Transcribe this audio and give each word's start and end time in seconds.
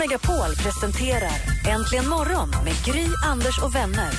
Megapol 0.00 0.56
presenterar 0.56 1.32
Äntligen 1.68 2.08
morgon 2.08 2.50
med 2.64 2.84
Gry, 2.84 3.06
Anders 3.24 3.58
och 3.62 3.74
vänner. 3.74 4.10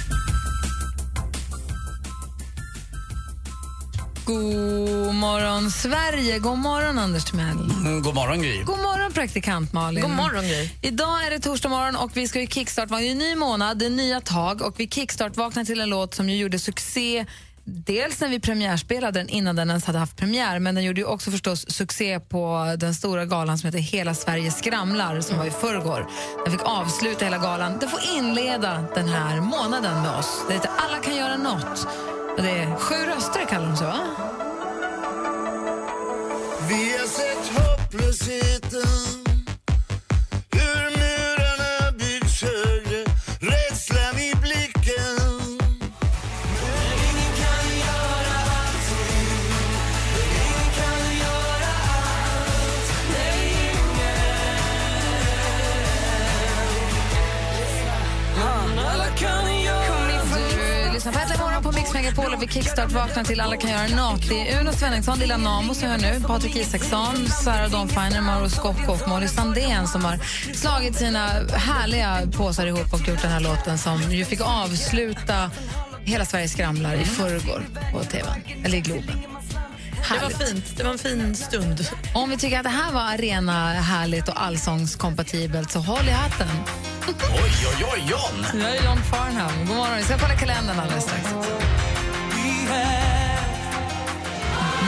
God 4.26 5.16
morgon, 5.16 5.72
Sverige. 5.72 6.40
God 6.40 6.58
morgon, 6.58 7.00
Anders 7.00 7.26
Timell. 7.26 7.72
Mm, 7.72 8.02
god 8.02 8.16
morgon, 8.16 8.42
Gry. 8.42 8.64
God 8.64 8.80
morgon, 8.80 9.12
praktikant 9.12 9.74
Malin. 9.74 10.02
God 10.02 10.12
morgon, 10.12 10.44
Gry. 10.44 10.70
Idag 10.82 11.26
är 11.26 11.32
det 11.32 11.40
torsdag 11.40 11.70
morgon 11.70 11.96
och 11.96 12.12
vi 12.14 12.28
ska 12.28 12.42
ju 12.42 12.48
kickstart. 12.48 12.90
Det 12.90 12.96
är 12.96 13.12
en 13.12 13.18
ny 13.18 13.36
månad, 13.36 13.80
det 13.80 13.86
är 13.86 13.90
nya 13.90 14.22
tag 14.22 14.62
och 14.62 14.74
vi 14.78 14.88
kickstart 14.88 15.38
vaknar 15.38 15.64
till 15.64 15.82
en 15.82 15.90
låt 15.90 16.14
som 16.14 16.30
ju 16.30 16.38
gjorde 16.38 16.60
succé 16.60 17.26
Dels 17.66 18.22
när 18.22 18.30
vi 18.30 18.40
premiärspelade 18.40 19.20
den 19.20 19.30
innan 19.30 19.56
den 19.56 19.70
ens 19.70 19.86
hade 19.86 20.00
haft 20.00 20.18
premiär 20.18 20.60
men 20.60 20.76
den 20.76 20.84
gjorde 20.84 21.02
ju 21.02 21.08
också 21.08 21.32
förstås 21.32 21.70
succé 21.70 22.20
på 22.20 22.76
den 22.78 22.96
stora 22.96 23.26
galan 23.26 23.58
som 23.58 23.68
heter 23.68 23.80
Hela 23.80 24.14
Sverige 24.14 24.52
skramlar 24.52 25.22
som 25.22 25.38
var 25.38 25.46
i 25.46 25.52
förrgår. 25.52 26.08
Den 26.46 26.52
fick 26.52 26.62
avsluta 26.64 27.26
hela 27.26 27.38
galan. 27.38 27.78
Den 27.80 27.90
får 27.90 28.00
inleda 28.18 28.86
den 28.96 29.08
här 29.08 29.42
månaden 29.42 30.02
med 30.02 30.12
oss. 30.12 30.42
Det 30.48 30.54
heter 30.54 30.72
Alla 30.78 31.04
kan 31.04 31.16
göra 31.16 31.38
nåt. 31.38 31.88
Och 32.38 32.44
det 32.44 32.50
är 32.50 32.76
sju 32.76 32.96
röster 32.96 33.46
kallar 33.46 33.68
de 33.68 33.78
sig, 33.78 33.88
va? 33.88 34.00
Vi 36.70 36.98
har 36.98 37.08
sett 37.08 37.58
hopplösheten 37.58 39.21
Megapol 62.12 62.34
och 62.34 62.44
vi 62.44 62.48
kickstart 62.48 62.92
vaknar 62.92 63.24
till 63.24 63.42
Alla 63.42 63.58
kan 63.58 63.70
göra 63.70 63.88
nåt. 63.88 64.30
Det 64.30 64.52
är 64.52 64.62
Uno 64.62 64.74
Svenningsson, 64.74 65.20
Lilla 65.20 65.38
Namo 65.38 65.74
som 65.74 65.90
hör 65.90 65.98
nu, 65.98 66.22
Patrik 66.28 66.56
Isaksson, 66.56 67.28
Sara 67.44 67.68
Dawn 67.68 67.88
Finer, 67.88 68.22
Mauro 68.22 68.50
Scocco 68.50 68.92
och 68.92 69.08
Molly 69.08 69.28
Sandén 69.28 69.88
som 69.88 70.06
har 70.06 70.20
slagit 70.54 70.96
sina 70.96 71.28
härliga 71.54 72.20
påsar 72.38 72.68
ihop 72.68 72.94
och 72.94 73.08
gjort 73.08 73.22
den 73.22 73.32
här 73.32 73.40
låten 73.40 73.78
som 73.78 74.12
ju 74.12 74.26
fick 74.26 74.42
avsluta 74.42 75.52
Hela 76.04 76.26
Sverige 76.26 76.48
skramlar 76.48 76.94
i 76.94 77.06
förrgår 77.06 77.66
på 77.94 78.04
tv, 78.04 78.26
eller 78.64 78.78
i 78.78 78.82
Globen. 78.82 79.22
Det 79.22 79.28
var 80.10 80.20
Härligt. 80.20 80.48
fint. 80.50 80.78
Det 80.78 80.84
var 80.84 80.92
en 80.92 80.98
fin 80.98 81.36
stund. 81.36 81.88
Om 82.14 82.30
vi 82.30 82.38
tycker 82.38 82.58
att 82.58 82.64
det 82.64 82.70
här 82.70 82.92
var 82.92 83.02
arena, 83.02 83.74
härligt 83.74 84.28
och 84.28 84.44
allsångskompatibelt 84.44 85.72
så 85.72 85.80
håll 85.80 86.08
i 86.08 86.12
hatten. 86.12 86.48
Oj, 87.08 87.16
oj, 87.34 87.86
oj, 87.94 88.04
John! 88.10 88.46
Nu 88.54 88.64
är 88.64 88.72
det 88.72 88.86
John 88.86 88.98
Farnham. 88.98 89.68
God 89.68 89.76
morgon. 89.76 89.98
Vi 89.98 90.04
ska 90.04 90.18
kolla 90.18 90.36
kalendern 90.36 90.80
alldeles 90.80 91.04
strax. 91.04 91.30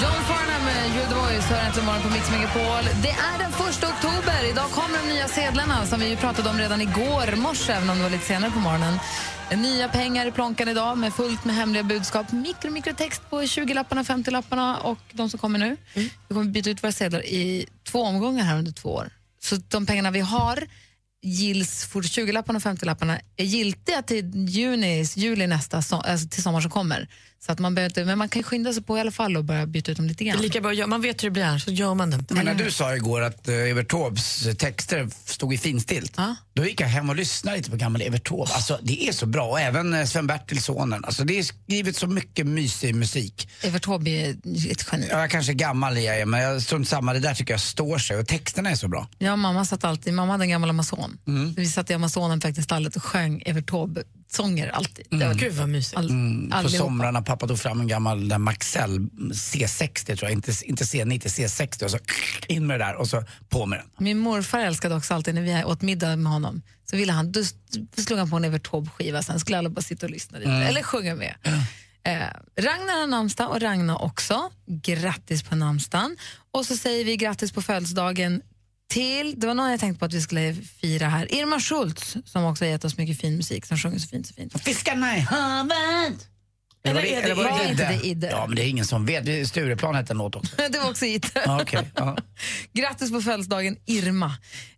John 0.01 0.19
Farnham 0.27 0.65
med 0.65 0.85
You're 0.93 1.09
the 1.09 1.15
Voice 1.15 1.45
hör 1.45 1.65
äntligen 1.65 1.85
morgon 1.85 2.01
på 2.01 2.09
Mix 2.09 2.31
Megapol. 2.31 2.83
Det 3.01 3.09
är 3.09 3.37
den 3.39 3.51
första 3.51 3.87
oktober. 3.87 4.49
Idag 4.49 4.69
kommer 4.71 4.97
de 4.99 5.13
nya 5.13 5.27
sedlarna 5.27 5.85
som 5.85 5.99
vi 5.99 6.09
ju 6.09 6.15
pratade 6.15 6.49
om 6.49 6.57
redan 6.57 6.81
igår 6.81 7.35
morse, 7.35 7.73
även 7.73 7.89
om 7.89 7.97
det 7.97 8.03
var 8.03 8.09
lite 8.09 8.25
senare 8.25 8.51
på 8.51 8.59
morgonen. 8.59 8.99
Nya 9.55 9.89
pengar 9.89 10.25
i 10.25 10.31
plånkan 10.31 10.67
idag 10.69 10.97
med 10.97 11.13
fullt 11.13 11.45
med 11.45 11.55
hemliga 11.55 11.83
budskap. 11.83 12.31
Mikro, 12.31 12.71
mikrotext 12.71 13.29
på 13.29 13.41
20-lapparna, 13.41 14.03
50-lapparna 14.03 14.77
och 14.77 14.99
de 15.11 15.29
som 15.29 15.39
kommer 15.39 15.59
nu. 15.59 15.77
Vi 15.93 16.09
kommer 16.27 16.43
byta 16.43 16.69
ut 16.69 16.83
våra 16.83 16.91
sedlar 16.91 17.25
i 17.25 17.65
två 17.91 18.03
omgångar 18.03 18.43
här 18.43 18.57
under 18.57 18.71
två 18.71 18.89
år. 18.89 19.09
Så 19.41 19.55
de 19.55 19.85
pengarna 19.85 20.11
vi 20.11 20.19
har 20.19 20.67
gills 21.21 21.85
för 21.85 22.01
20-lapparna 22.01 22.55
och 22.57 22.63
50-lapparna 22.63 23.19
är 23.37 23.45
giltiga 23.45 24.01
till 24.01 24.49
juni, 24.49 25.05
juli 25.15 25.47
nästa, 25.47 25.77
alltså 25.77 26.27
till 26.29 26.43
sommar 26.43 26.61
som 26.61 26.71
kommer. 26.71 27.07
Så 27.45 27.51
att 27.51 27.59
man 27.59 27.77
inte, 27.77 28.05
men 28.05 28.17
man 28.17 28.29
kan 28.29 28.43
skynda 28.43 28.73
sig 28.73 28.83
på 28.83 28.97
i 28.97 29.01
alla 29.01 29.11
fall 29.11 29.37
och 29.37 29.43
börja 29.43 29.65
byta 29.65 29.91
ut 29.91 29.97
dem 29.97 30.07
lite 30.07 30.23
grann. 30.23 30.37
lika 30.41 30.61
bra, 30.61 30.73
ja, 30.73 30.87
man 30.87 31.01
vet 31.01 31.23
hur 31.23 31.27
det 31.27 31.31
blir 31.31 31.43
här, 31.43 31.57
så 31.59 31.71
gör 31.71 31.93
man 31.93 32.09
det. 32.09 32.23
Men 32.29 32.45
när 32.45 32.53
du 32.55 32.71
sa 32.71 32.95
igår 32.95 33.21
att 33.21 33.49
uh, 33.49 33.55
Evert 33.55 33.89
Taubes 33.89 34.47
texter 34.57 35.09
stod 35.25 35.53
i 35.53 35.57
finstilt, 35.57 36.13
Ja. 36.17 36.35
då 36.53 36.65
gick 36.65 36.81
jag 36.81 36.87
hem 36.87 37.09
och 37.09 37.15
lyssnade 37.15 37.57
lite 37.57 37.69
på 37.71 37.75
gammal 37.77 38.01
Evert 38.01 38.27
Taube. 38.27 38.51
Alltså 38.53 38.79
det 38.83 39.07
är 39.07 39.11
så 39.11 39.25
bra, 39.25 39.49
och 39.49 39.59
även 39.59 39.93
eh, 39.93 40.05
Sven-Bertil 40.05 40.61
sonen. 40.61 41.05
Alltså 41.05 41.23
det 41.23 41.39
är 41.39 41.43
skrivet 41.43 41.95
så 41.95 42.07
mycket 42.07 42.47
mysig 42.47 42.95
musik. 42.95 43.49
Evert 43.61 43.83
Taube 43.83 44.09
är 44.09 44.29
ett 44.71 44.85
geni. 44.91 45.07
Ja, 45.11 45.19
Jag 45.19 45.29
kanske 45.31 45.51
är 45.51 45.55
gammal 45.55 45.97
jag 45.97 46.19
är, 46.19 46.25
men 46.25 46.39
jag 46.41 46.61
strunt 46.61 46.87
samma, 46.89 47.13
det 47.13 47.19
där 47.19 47.33
tycker 47.33 47.53
jag 47.53 47.61
står 47.61 47.97
sig 47.97 48.17
och 48.17 48.27
texterna 48.27 48.69
är 48.69 48.75
så 48.75 48.87
bra. 48.87 49.07
Och 49.31 49.39
mamma 49.39 49.65
satt 49.65 49.83
alltid, 49.83 50.13
mamma 50.13 50.31
hade 50.31 50.43
en 50.43 50.49
gammal 50.49 50.69
Amazon. 50.69 51.17
Mm. 51.27 51.53
Vi 51.53 51.65
satt 51.65 51.89
i 51.89 51.93
Amazonen 51.93 52.41
faktiskt 52.41 52.65
stallet 52.65 52.95
och 52.95 53.03
sjöng 53.03 53.43
Evert 53.45 53.65
Taube-sånger 54.33 54.69
alltid. 54.69 55.05
Det 55.09 55.25
var 55.25 55.33
Gud 55.33 55.53
vad 55.53 55.69
mysigt. 55.69 55.97
all, 55.97 56.09
Mm, 56.09 56.49
på 56.49 56.55
allihopa. 56.55 56.77
somrarna 56.77 57.21
pappa 57.21 57.47
tog 57.47 57.59
fram 57.59 57.79
en 57.81 57.87
gammal 57.87 58.27
där 58.29 58.37
Maxell 58.37 58.99
C60 59.33 60.05
tror 60.05 60.23
jag, 60.23 60.31
inte, 60.31 60.51
inte 60.65 60.83
C90, 60.83 61.19
C60 61.27 61.83
och 61.83 61.91
så 61.91 61.97
in 62.47 62.67
med 62.67 62.79
det 62.79 62.85
där 62.85 62.95
och 62.95 63.07
så 63.07 63.23
på 63.49 63.65
med 63.65 63.79
den. 63.79 63.87
Min 64.05 64.17
morfar 64.19 64.59
älskade 64.59 64.95
också 64.95 65.13
alltid 65.13 65.35
när 65.35 65.41
vi 65.41 65.63
åt 65.63 65.81
middag 65.81 66.15
med 66.15 66.31
honom. 66.31 66.61
Så 66.89 66.97
ville 66.97 67.13
han, 67.13 67.31
då 67.31 67.41
slog 67.97 68.19
han 68.19 68.29
på 68.29 68.35
en 68.37 68.43
Evert 68.45 68.67
Taube-skiva, 68.69 69.23
sen 69.23 69.39
skulle 69.39 69.57
alla 69.57 69.69
bara 69.69 69.81
sitta 69.81 70.05
och 70.05 70.11
lyssna 70.11 70.37
lite, 70.37 70.51
Mm. 70.51 70.67
eller 70.67 70.83
sjunga 70.83 71.15
med. 71.15 71.35
Eh, 72.05 72.17
Ragnar 72.63 72.99
har 72.99 73.07
namnsdag 73.07 73.49
och 73.49 73.61
Ragnar 73.61 74.03
också. 74.03 74.49
Grattis 74.67 75.43
på 75.43 75.55
namnsdagen. 75.55 76.17
Och 76.51 76.65
så 76.65 76.77
säger 76.77 77.05
vi 77.05 77.15
grattis 77.17 77.51
på 77.51 77.61
födelsedagen 77.61 78.41
till, 78.93 79.39
det 79.39 79.47
var 79.47 79.53
någon 79.53 79.71
jag 79.71 79.79
tänkte 79.79 79.99
på 79.99 80.05
att 80.05 80.13
vi 80.13 80.21
skulle 80.21 80.55
fira 80.81 81.07
här, 81.07 81.33
Irma 81.35 81.59
Schultz 81.59 82.17
som 82.25 82.45
också 82.45 82.65
har 82.65 82.69
gett 82.69 82.85
oss 82.85 82.97
mycket 82.97 83.21
fin 83.21 83.37
musik, 83.37 83.65
som 83.65 83.77
sjunger 83.77 83.99
så 83.99 84.07
fint, 84.07 84.27
så 84.27 84.33
fint. 84.33 84.63
Fiskarna 84.63 85.17
i 85.17 85.19
havet. 85.19 86.27
Eller 86.85 87.01
det, 87.01 87.13
eller 87.13 87.35
var 87.35 87.43
det 87.43 87.69
inte 87.69 87.83
Idde? 87.83 87.97
det 88.01 88.07
Idde? 88.07 88.27
Ja, 88.29 88.47
men 88.47 88.55
det 88.55 88.63
är 88.63 88.67
ingen 88.67 88.85
som 88.85 89.05
vet. 89.05 89.47
Stureplan 89.47 89.95
hette 89.95 90.13
en 90.13 90.17
låt 90.17 90.35
också. 90.35 90.55
Det 90.69 90.79
var 90.79 90.89
också 90.89 91.05
okej, 91.61 91.91
ja. 91.95 92.17
Grattis 92.73 93.11
på 93.11 93.21
födelsedagen 93.21 93.77
Irma. 93.85 94.35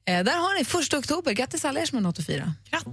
Eh, 0.07 0.23
där 0.23 0.37
har 0.37 0.59
ni 0.59 0.65
första 0.65 0.97
oktober. 0.97 1.31
Grattis 1.31 1.65
alla 1.65 1.79
er 1.79 1.85
som 1.85 1.95
har 1.95 2.03
något 2.03 2.19
att 2.19 2.25
fira. 2.25 2.53
Axel 2.69 2.91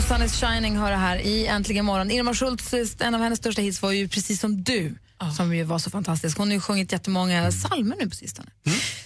Med 0.00 0.08
Sun 0.08 0.22
is 0.22 0.40
shining 0.40 0.76
har 0.76 0.90
det 0.90 0.96
här 0.96 1.16
i 1.16 1.46
Äntligen 1.46 1.84
morgon. 1.84 2.10
Irma 2.10 2.34
Schultz, 2.34 2.74
en 3.00 3.14
av 3.14 3.20
hennes 3.20 3.38
största 3.38 3.62
hits 3.62 3.82
var 3.82 3.92
ju 3.92 4.08
Precis 4.08 4.40
som 4.40 4.62
du, 4.62 4.94
som 5.36 5.54
ju 5.54 5.64
var 5.64 5.78
så 5.78 5.90
fantastisk. 5.90 6.38
Hon 6.38 6.48
har 6.48 6.54
ju 6.54 6.60
sjungit 6.60 6.92
jättemånga 6.92 7.50
psalmer 7.50 7.96
nu 8.00 8.08
på 8.08 8.14
sistone. 8.16 8.50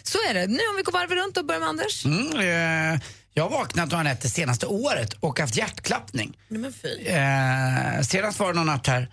Så 0.03 0.19
är 0.28 0.34
det. 0.34 0.47
Nu 0.47 0.59
om 0.71 0.77
vi 0.77 0.82
går 0.82 0.93
varv 0.93 1.10
runt 1.10 1.37
och 1.37 1.47
börjar 1.47 1.60
med 1.60 1.69
Anders. 1.69 2.05
Mm, 2.05 2.94
eh, 2.94 3.00
jag 3.34 3.44
har 3.44 3.50
vaknat 3.50 3.91
några 3.91 4.03
nätter 4.03 4.28
senaste 4.28 4.66
året 4.66 5.12
och 5.12 5.41
haft 5.41 5.56
hjärtklappning. 5.56 6.37
Men. 6.49 6.65
Eh, 6.65 8.03
senast 8.03 8.38
var 8.38 8.53
det 8.53 8.59
någon 8.59 8.66
natt 8.66 8.87
här 8.87 9.08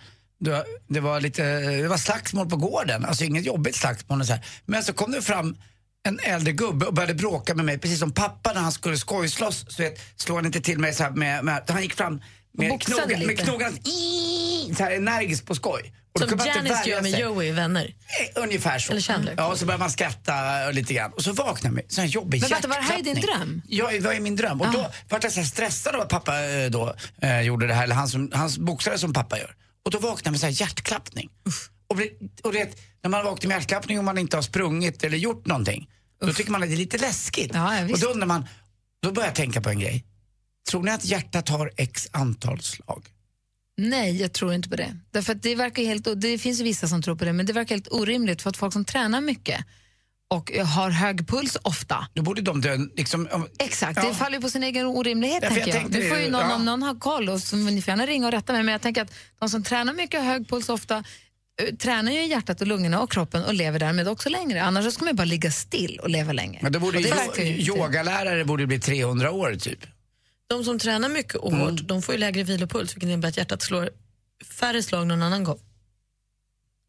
det 0.88 1.00
var 1.00 1.22
lite, 1.22 1.60
det 1.60 1.88
var 1.88 1.98
slagsmål 1.98 2.50
på 2.50 2.56
gården, 2.56 3.06
alltså 3.06 3.24
inget 3.24 3.46
jobbigt 3.46 3.76
slagsmål 3.76 4.20
och 4.20 4.28
så 4.28 4.34
här. 4.34 4.46
Men 4.66 4.84
så 4.84 4.94
kom 4.94 5.12
det 5.12 5.22
fram 5.22 5.58
en 6.04 6.20
äldre 6.24 6.52
gubbe 6.54 6.86
och 6.86 6.94
började 6.94 7.14
bråka 7.14 7.56
med 7.56 7.66
mig 7.66 7.78
precis 7.78 8.00
som 8.00 8.12
pappa 8.12 8.54
när 8.54 8.62
han 8.62 8.72
skulle 8.72 8.98
skojslåss 8.98 9.66
så 9.70 9.84
vet, 9.84 10.00
slog 10.16 10.38
han 10.38 10.46
inte 10.46 10.62
till 10.62 10.80
mig 10.80 10.94
så 10.94 11.04
här 11.04 11.12
med, 11.12 11.44
med 11.46 11.64
han 11.68 11.82
gick 11.82 11.94
fram 11.94 12.22
med, 12.54 12.82
knogen, 12.82 13.26
med 13.28 13.40
knogarna 13.40 13.78
så 14.78 14.84
här 14.84 14.92
energiskt 14.92 15.46
på 15.46 15.56
skoj. 15.56 15.94
Och 16.14 16.30
Som 16.30 16.38
värja 16.38 16.56
gör 16.86 17.02
med 17.02 17.12
sig. 17.12 17.22
Joey 17.22 17.48
i 17.48 17.52
Vänner. 17.52 17.96
Eh, 18.36 18.44
Ungefär 18.44 18.80
så. 18.80 18.92
Eller 18.92 19.02
Chandler. 19.02 19.34
Ja, 19.38 19.48
och 19.52 19.60
så 19.60 19.66
börjar 19.66 19.80
man 19.80 19.92
skratta 19.92 20.68
och 20.68 20.74
lite 20.74 20.94
grann. 20.94 21.12
Och 21.14 21.22
så 21.24 21.34
vaknar 21.34 21.68
jag 21.70 21.76
med 21.76 21.84
här 21.98 22.06
jobbig 22.06 22.42
Men 22.42 22.50
vänta, 22.50 22.68
var 22.68 22.76
det 22.76 22.82
här 22.82 23.00
i 23.00 23.02
din 23.02 23.22
dröm? 23.22 23.62
Ja, 23.68 23.90
det 23.92 24.00
var 24.00 24.14
i 24.14 24.20
min 24.20 24.36
dröm. 24.36 24.62
Och 24.62 24.68
Ah. 24.68 24.72
då 24.72 24.80
var 25.10 25.20
jag 25.24 25.32
så 25.32 25.44
stressad 25.44 25.96
av 25.96 26.02
att 26.02 26.10
pappa 26.10 26.50
eh, 26.50 26.70
då 26.70 26.96
eh, 27.22 27.42
gjorde 27.42 27.68
det 27.68 27.74
här, 27.74 27.84
eller 27.84 27.96
han, 27.96 28.08
som, 28.08 28.32
han 28.34 28.50
boxade 28.58 28.98
som 28.98 29.14
pappa 29.14 29.38
gör. 29.38 29.56
Och 29.86 29.92
då 29.92 29.98
vaknade 30.00 30.22
jag 30.28 30.32
med 30.32 30.40
så 30.40 30.46
här 30.46 30.54
hjärtklappning. 30.62 31.30
Och, 31.90 31.98
det, 31.98 32.10
och 32.44 32.54
det, 32.54 32.76
när 33.04 33.10
man 33.10 33.26
vaknar 33.26 33.48
med 33.48 33.56
hjärtklappning 33.56 33.98
och 34.00 34.04
man 34.06 34.18
inte 34.18 34.38
har 34.38 34.42
sprungit 34.42 35.04
eller 35.04 35.18
gjort 35.18 35.46
någonting, 35.46 35.90
då 36.22 36.34
tycker 36.34 36.52
man 36.52 36.64
att 36.64 36.70
det 36.70 36.76
är 36.76 36.78
lite 36.78 36.98
läskigt. 36.98 37.52
Ja, 37.54 37.84
och 37.84 38.00
då 38.00 38.08
undrar 38.08 38.28
man, 38.28 38.46
då 39.02 39.12
börjar 39.12 39.28
jag 39.28 39.36
tänka 39.36 39.62
på 39.62 39.70
en 39.70 39.80
grej. 39.80 40.06
Tror 40.70 40.84
ni 40.84 40.92
att 40.92 41.06
hjärtat 41.06 41.50
har 41.50 41.72
x 41.78 42.08
antal 42.12 42.62
slag? 42.62 43.06
Nej, 43.78 44.22
jag 44.22 44.34
tror 44.34 44.54
inte 44.54 44.70
på 44.70 44.76
det. 44.76 44.98
Därför 45.12 45.34
det, 45.34 45.56
verkar 45.56 45.84
helt, 45.84 46.08
det 46.22 46.38
finns 46.38 46.60
vissa 46.60 46.88
som 46.88 47.02
tror 47.02 47.16
på 47.16 47.26
det, 47.26 47.34
men 47.34 47.46
det 47.46 47.54
verkar 47.54 47.76
helt 47.76 47.88
orimligt 47.92 48.42
för 48.42 48.50
att 48.50 48.58
folk 48.58 48.74
som 48.74 48.86
tränar 48.86 49.22
mycket 49.22 49.66
och 50.28 50.52
har 50.52 50.90
hög 50.90 51.28
puls 51.28 51.58
ofta. 51.62 52.08
Då 52.14 52.22
borde 52.22 52.42
de 52.42 52.62
dö, 52.62 52.78
liksom, 52.98 53.28
om- 53.32 53.48
Exakt, 53.60 53.98
Ja. 54.04 54.10
det 54.10 54.16
faller 54.16 54.40
på 54.40 54.50
sin 54.50 54.64
egen 54.64 54.86
orimlighet. 54.86 55.40
Ja, 55.44 55.50
för 55.50 55.56
tänker 55.56 55.74
jag 55.76 55.84
jag 55.84 55.92
Nu 55.92 56.10
får 56.10 56.16
det, 56.16 56.24
ju 56.24 56.30
någon, 56.32 56.42
ja. 56.50 56.56
om 56.56 56.66
någon 56.66 56.84
har 56.84 57.00
koll, 57.00 57.30
och 57.30 57.40
så, 57.42 57.56
ni 57.56 57.82
får 57.82 57.92
gärna 57.92 58.06
ringa 58.06 58.26
och 58.26 58.32
rätta 58.32 58.54
mig, 58.54 58.64
men 58.64 58.72
jag 58.72 58.82
tänker 58.82 59.02
att 59.02 59.14
de 59.40 59.50
som 59.50 59.64
tränar 59.64 59.94
mycket 59.94 60.20
och 60.20 60.26
har 60.26 60.34
hög 60.34 60.48
puls 60.50 60.70
ofta 60.70 61.04
tränar 61.80 62.12
ju 62.12 62.26
hjärtat 62.26 62.62
och 62.62 62.68
lungorna 62.68 63.02
och 63.02 63.12
kroppen 63.12 63.44
och 63.44 63.54
lever 63.54 63.80
därmed 63.80 64.08
också 64.08 64.30
längre. 64.30 64.64
Annars 64.64 64.94
ska 64.94 65.04
man 65.06 65.12
ju 65.14 65.18
bara 65.18 65.26
ligga 65.26 65.52
still 65.52 66.00
och 66.04 66.10
leva 66.10 66.34
länge. 66.34 66.60
men 66.62 66.72
då 66.72 66.80
borde 66.80 66.98
Och 66.98 67.04
det 67.04 67.44
ju 67.44 67.62
yogalärare 67.62 68.46
borde 68.46 68.68
bli 68.68 68.80
300 68.80 69.32
år 69.32 69.56
typ. 69.56 69.80
De 70.48 70.64
som 70.64 70.80
tränar 70.80 71.10
mycket 71.10 71.36
och 71.36 71.52
hårt 71.52 71.70
Mm. 71.70 71.88
de 71.88 72.02
får 72.02 72.16
ju 72.16 72.20
lägre 72.20 72.44
vilopuls 72.44 72.96
vilket 72.96 73.08
innebär 73.10 73.30
att 73.30 73.38
hjärtat 73.38 73.62
slår 73.62 73.90
färre 74.60 74.84
slag 74.84 75.08
någon 75.08 75.22
annan 75.22 75.44
gång. 75.44 75.60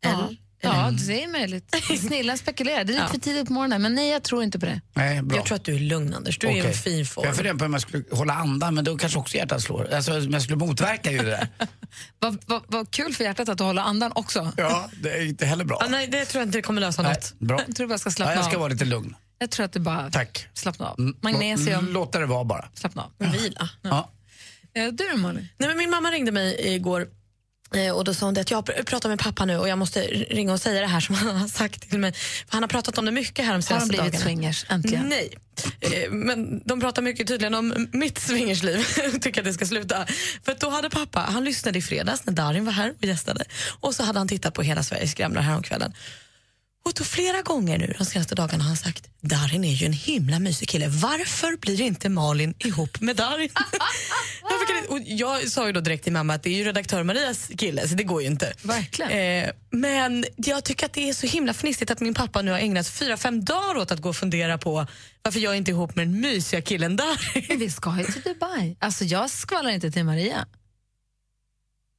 Eller? 0.05 0.15
Ja, 0.15 0.31
det 1.07 1.23
är 1.25 1.29
möjligt. 1.33 1.75
Snillen 2.01 2.39
spekulerar. 2.39 2.85
Det 2.85 2.93
är 2.93 2.95
lite 2.95 3.01
Ja. 3.03 3.09
för 3.09 3.19
tidigt 3.19 3.47
på 3.47 3.53
morgonen, 3.53 3.83
men 3.83 3.95
nej, 3.95 4.09
jag 4.11 4.23
tror 4.23 4.43
inte 4.43 4.59
på 4.59 4.67
det. 4.67 4.81
Nej, 4.95 5.23
bra. 5.23 5.37
Jag 5.39 5.47
tror 5.47 5.57
att 5.57 5.65
du 5.65 5.75
är 5.75 5.79
lugn 5.79 6.15
Anders, 6.15 6.39
du 6.39 6.47
är 6.47 6.53
i 6.53 6.59
en 6.59 6.73
fin 6.75 7.07
form. 7.07 7.27
Jag 7.27 7.37
funderar 7.37 7.55
på 7.57 7.65
om 7.65 7.73
jag 7.73 7.83
skulle 7.83 8.05
hålla 8.13 8.33
andan, 8.35 8.75
men 8.75 8.85
då 8.85 8.97
kanske 8.99 9.19
också 9.19 9.37
hjärtat 9.37 9.63
slår. 9.63 9.95
Alltså, 9.95 10.11
men 10.13 10.33
jag 10.33 10.43
skulle 10.43 10.57
motverka 10.59 11.11
ju 11.11 11.19
det 11.19 11.31
där. 11.31 11.49
Vad 12.19 12.39
vad- 12.47 12.63
vad 12.67 12.91
kul 12.91 13.15
för 13.15 13.25
hjärtat 13.25 13.49
att 13.49 13.59
du 13.59 13.65
håller 13.65 13.83
andan 13.83 14.13
också. 14.15 14.53
Ja, 14.57 14.91
det 15.03 15.11
är 15.13 15.27
inte 15.27 15.47
heller 15.47 15.65
bra. 15.65 15.79
ah, 15.83 15.89
nej, 15.89 16.07
det 16.07 16.25
tror 16.25 16.41
jag 16.41 16.49
inte 16.49 16.63
kommer 16.63 16.81
lösa 16.81 17.03
Nej, 17.03 17.13
något. 17.15 17.33
bra. 17.39 17.61
Jag 17.67 17.77
tror 17.77 17.87
du 17.87 17.89
bara 17.89 17.99
ska 17.99 18.09
Ja, 18.09 18.13
slappna 18.13 18.35
jag 18.35 18.45
ska 18.45 18.55
av. 18.55 18.61
vara 18.61 18.73
lite 18.73 18.85
lugn. 18.85 19.15
Jag 19.39 19.51
tror 19.51 19.67
att 19.67 19.73
du 19.73 19.81
bara 19.81 20.11
Tack. 20.11 20.47
slappna 20.55 20.87
av. 20.89 20.99
Mm. 20.99 21.17
Magnesium, 21.21 21.89
Låt 21.93 22.13
det 22.13 22.27
vara 22.27 22.45
bara. 22.45 22.69
slappna 22.75 23.03
av. 23.03 23.13
Vila. 23.33 23.69
Ja. 23.83 24.13
Ja, 24.73 24.91
du 24.91 25.05
då 25.13 25.17
Malin? 25.17 25.49
Nej, 25.59 25.69
men 25.69 25.79
min 25.79 25.91
mamma 25.91 26.11
ringde 26.11 26.33
mig 26.33 26.57
igår 26.75 27.01
eh, 27.01 27.07
och 27.95 28.05
då 28.05 28.15
sa 28.15 28.27
hon 28.27 28.35
det 28.35 28.41
att 28.41 28.51
jag 28.51 28.65
pr- 28.69 28.85
pratar 28.85 29.09
med 29.09 29.19
pappa 29.19 29.45
nu 29.45 29.57
och 29.59 29.69
jag 29.69 29.79
måste 29.79 30.01
ringa 30.07 30.53
och 30.53 30.61
säga 30.61 30.81
det 30.81 30.87
här 30.87 31.01
som 31.01 31.15
han 31.15 31.37
har 31.37 31.49
sagt 31.49 31.91
till 31.91 31.99
mig. 31.99 32.13
För 32.13 32.53
han 32.53 32.63
har 32.63 32.69
pratat 32.69 32.99
om 32.99 33.05
det 33.05 33.11
mycket 33.11 33.45
här 33.45 33.45
de 33.45 33.51
Har 33.53 33.59
de 33.59 33.63
senaste 33.63 33.89
blivit 33.89 34.05
dagarna. 34.13 34.25
swingers 34.25 34.67
äntligen? 34.69 35.07
Nej, 35.09 35.35
Eh, 35.81 36.11
men 36.11 36.63
de 36.65 36.81
pratar 36.81 37.03
mycket 37.03 37.27
tydligen 37.29 37.55
om 37.55 37.89
mitt 37.93 38.19
swingersliv. 38.19 38.85
tycker 39.21 39.41
att 39.41 39.45
det 39.45 39.53
ska 39.53 39.67
sluta. 39.67 40.07
För 40.45 40.57
då 40.61 40.71
hade 40.71 40.91
pappa, 40.91 41.21
han 41.21 41.45
lyssnade 41.45 41.79
i 41.79 41.83
fredags 41.83 42.27
när 42.27 42.33
Darin 42.33 42.65
var 42.65 42.73
här 42.73 42.93
och 43.01 43.05
gästade. 43.05 43.45
Och 43.81 43.95
så 43.95 44.03
hade 44.03 44.19
han 44.21 44.29
tittat 44.29 44.55
på 44.55 44.63
Hela 44.63 44.83
Sveriges 44.83 45.11
skramlar 45.11 45.43
häromkvällen. 45.43 45.93
Och 46.85 46.93
då 46.95 47.05
flera 47.05 47.43
gånger 47.43 47.79
nu 47.79 47.95
de 47.99 48.05
senaste 48.05 48.35
dagarna 48.35 48.65
har 48.65 48.69
han 48.69 48.77
sagt 48.77 49.09
Darin 49.21 49.65
är 49.65 49.73
ju 49.73 49.87
en 49.87 49.93
himla 49.93 50.39
mysig 50.39 50.69
kille. 50.69 50.89
Varför 50.89 51.57
blir 51.57 51.81
inte 51.81 52.09
Malin 52.09 52.55
ihop 52.59 53.01
med 53.01 53.17
Darin? 53.17 53.51
Och 54.89 54.99
jag 55.05 55.49
sa 55.49 55.67
ju 55.67 55.73
då 55.73 55.81
direkt 55.81 56.05
till 56.05 56.13
mamma 56.13 56.35
att 56.35 56.43
det 56.43 56.51
är 56.51 56.55
ju 56.55 56.65
redaktör 56.65 57.03
Marias 57.03 57.51
kille 57.59 57.89
så 57.89 57.95
det 57.95 58.03
går 58.05 58.23
ju 58.23 58.29
inte. 58.29 58.53
Verkligen. 58.63 59.11
Eh, 59.11 59.51
men 59.71 60.25
jag 60.37 60.65
tycker 60.65 60.87
att 60.87 60.93
det 60.93 61.09
är 61.09 61.13
så 61.13 61.27
himla 61.27 61.53
fnissigt 61.53 61.91
att 61.91 62.01
min 62.01 62.15
pappa 62.15 62.43
nu 62.43 62.51
har 62.51 62.59
ägnat 62.59 62.89
fyra, 62.89 63.17
fem 63.17 63.45
dagar 63.45 63.77
åt 63.77 63.91
att 63.93 64.01
gå 64.01 64.09
och 64.09 64.17
fundera 64.17 64.59
på 64.59 64.87
varför 65.23 65.41
jag 65.41 65.57
inte 65.57 65.71
är 65.71 65.73
ihop 65.73 65.97
med 65.97 66.07
den 66.09 66.21
mysiga 66.21 66.63
killen 66.63 66.97
där. 66.97 67.49
Men 67.49 67.59
Vi 67.59 67.71
ska 67.71 67.99
ju 67.99 68.05
till 68.05 68.23
Dubai. 68.23 68.77
Alltså 68.79 69.05
jag 69.05 69.31
skvallrar 69.31 69.71
inte 69.71 69.91
till 69.91 70.05
Maria. 70.05 70.47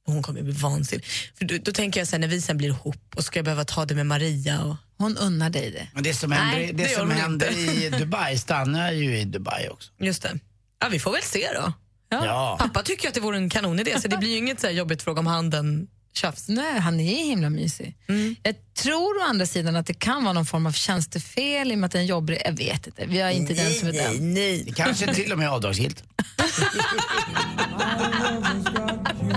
Hon 0.06 0.22
kommer 0.22 0.42
bli 0.42 0.52
vansinnig. 0.52 1.04
För 1.38 1.44
då, 1.44 1.58
då 1.62 1.72
tänker 1.72 2.00
jag 2.00 2.08
sen 2.08 2.20
när 2.20 2.28
vi 2.28 2.40
sen 2.40 2.56
blir 2.56 2.68
ihop 2.68 3.14
och 3.16 3.24
ska 3.24 3.38
jag 3.38 3.44
behöva 3.44 3.64
ta 3.64 3.84
det 3.84 3.94
med 3.94 4.06
Maria. 4.06 4.62
Och... 4.62 4.76
Hon 4.98 5.16
unnar 5.16 5.50
dig 5.50 5.70
det. 5.70 5.88
Men 5.94 6.02
det 6.02 6.14
som 6.14 6.32
händer, 6.32 6.58
Nej, 6.58 6.72
det 6.72 6.82
det 6.82 6.88
som 6.88 7.10
händer 7.10 7.50
i 7.84 7.90
Dubai 7.98 8.38
stannar 8.38 8.92
ju 8.92 9.18
i 9.18 9.24
Dubai 9.24 9.68
också. 9.68 9.90
Just 10.00 10.22
det. 10.22 10.38
Ja, 10.80 10.88
vi 10.88 10.98
får 10.98 11.12
väl 11.12 11.22
se 11.22 11.48
då. 11.54 11.72
Ja. 12.10 12.56
Pappa 12.60 12.82
tycker 12.82 13.08
att 13.08 13.14
det 13.14 13.20
vore 13.20 13.36
en 13.36 13.50
kanonidé 13.50 14.00
så 14.00 14.08
det 14.08 14.16
blir 14.16 14.30
ju 14.30 14.36
inget 14.36 14.60
så 14.60 14.66
här 14.66 14.74
jobbigt 14.74 15.02
fråga 15.02 15.20
om 15.20 15.26
handen 15.26 15.88
tjafs. 16.14 16.48
Nej, 16.48 16.78
han 16.80 17.00
är 17.00 17.24
himla 17.24 17.50
mysig. 17.50 17.96
Jag 18.42 18.54
tror 18.74 19.18
å 19.18 19.24
andra 19.28 19.46
sidan 19.46 19.76
att 19.76 19.86
det 19.86 19.94
kan 19.94 20.24
vara 20.24 20.32
någon 20.32 20.46
form 20.46 20.66
av 20.66 20.72
tjänstefel 20.72 21.72
i 21.72 21.74
och 21.74 21.78
med 21.78 21.86
att 21.86 21.92
det 21.92 21.98
är 21.98 22.00
en 22.00 22.06
jobbig... 22.06 22.42
Jag 22.44 22.52
vet 22.52 22.86
inte, 22.86 23.06
vi 23.06 23.20
har 23.20 23.30
inte 23.30 23.54
den 23.54 23.72
som 23.72 23.88
är 23.88 23.92
den. 23.92 24.34
nej. 24.34 24.62
Det 24.66 24.72
kanske 24.72 25.14
till 25.14 25.32
och 25.32 25.38
med 25.38 25.46
är 25.46 25.50
avdragsgillt. 25.50 26.04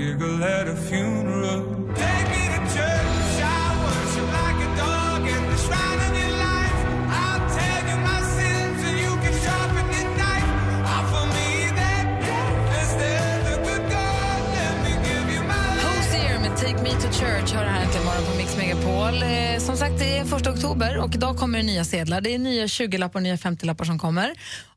Giggle 0.01 0.43
at 0.45 0.67
a 0.67 0.77
funeral. 0.89 1.61
Take 1.95 2.29
me 2.33 2.43
to 2.53 2.61
church, 2.75 3.37
I 3.45 3.65
worship 3.85 4.29
like 4.39 4.59
a 4.67 4.71
dog 4.83 5.23
in 5.35 5.43
the 5.51 5.59
shrine 5.65 6.01
of 6.07 6.13
your 6.21 6.35
life. 6.49 6.81
I'll 7.21 7.45
tell 7.59 7.83
you 7.91 7.99
my 8.09 8.21
sins 8.37 8.79
and 8.89 8.97
you 9.05 9.13
can 9.23 9.35
sharpen 9.45 9.87
your 9.97 10.09
knife. 10.21 10.51
Offer 10.97 11.25
me 11.37 11.49
that 11.81 12.07
gift 12.25 12.69
instead 12.81 13.41
of 13.53 13.59
good 13.67 13.85
God. 13.95 14.41
Let 14.57 14.75
me 14.85 14.93
give 15.09 15.27
you 15.35 15.43
my 15.53 15.65
Hosier 15.85 16.39
med 16.45 16.57
Take 16.57 16.83
Me 16.83 16.91
To 16.91 17.09
Church 17.21 17.53
hör 17.55 17.65
det 17.65 17.71
här 17.71 17.83
äntligen 17.85 18.05
morgon 18.07 18.25
på 18.25 18.37
Mix 18.37 18.57
Megapol. 18.57 19.23
Eh, 19.23 19.59
som 19.59 19.77
sagt, 19.77 19.99
det 19.99 20.19
är 20.19 20.25
första 20.25 20.51
oktober 20.53 20.99
och 20.99 21.15
idag 21.15 21.37
kommer 21.37 21.59
det 21.59 21.65
nya 21.65 21.85
sedlar. 21.85 22.21
Det 22.21 22.35
är 22.35 22.39
nya 22.39 22.67
20-lappar 22.67 23.19
och 23.19 23.23
nya 23.23 23.37
50-lappar 23.37 23.85
som 23.85 23.99
kommer. 23.99 24.35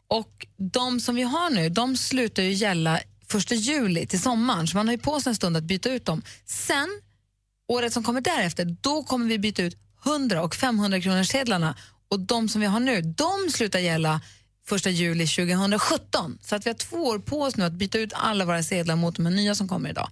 Och 0.07 0.47
de 0.57 0.99
som 0.99 1.15
vi 1.15 1.23
har 1.23 1.49
nu, 1.49 1.69
de 1.69 1.97
slutar 1.97 2.43
ju 2.43 2.51
gälla 2.51 2.99
första 3.33 3.55
juli 3.55 4.07
till 4.07 4.21
sommaren, 4.21 4.67
så 4.67 4.77
man 4.77 4.87
har 4.87 4.93
ju 4.93 4.97
på 4.97 5.19
sig 5.19 5.29
en 5.29 5.35
stund 5.35 5.57
att 5.57 5.63
byta 5.63 5.89
ut 5.89 6.05
dem. 6.05 6.21
Sen, 6.45 7.01
året 7.67 7.93
som 7.93 8.03
kommer 8.03 8.21
därefter, 8.21 8.77
då 8.81 9.03
kommer 9.03 9.25
vi 9.25 9.39
byta 9.39 9.63
ut 9.63 9.77
100 10.05 10.43
och 10.43 10.55
500 10.55 11.01
kronors 11.01 11.27
sedlarna 11.27 11.75
och 12.07 12.19
de 12.19 12.49
som 12.49 12.61
vi 12.61 12.67
har 12.67 12.79
nu, 12.79 13.01
de 13.01 13.51
slutar 13.51 13.79
gälla 13.79 14.21
första 14.65 14.89
juli 14.89 15.27
2017. 15.27 16.37
Så 16.41 16.55
att 16.55 16.65
vi 16.65 16.69
har 16.69 16.75
två 16.75 16.97
år 16.97 17.19
på 17.19 17.41
oss 17.41 17.57
nu 17.57 17.63
att 17.63 17.73
byta 17.73 17.99
ut 17.99 18.13
alla 18.15 18.45
våra 18.45 18.63
sedlar 18.63 18.95
mot 18.95 19.15
de 19.15 19.23
nya 19.23 19.55
som 19.55 19.67
kommer 19.67 19.89
idag. 19.89 20.09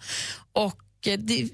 Och 0.52 1.08
eh, 1.08 1.20
det, 1.20 1.50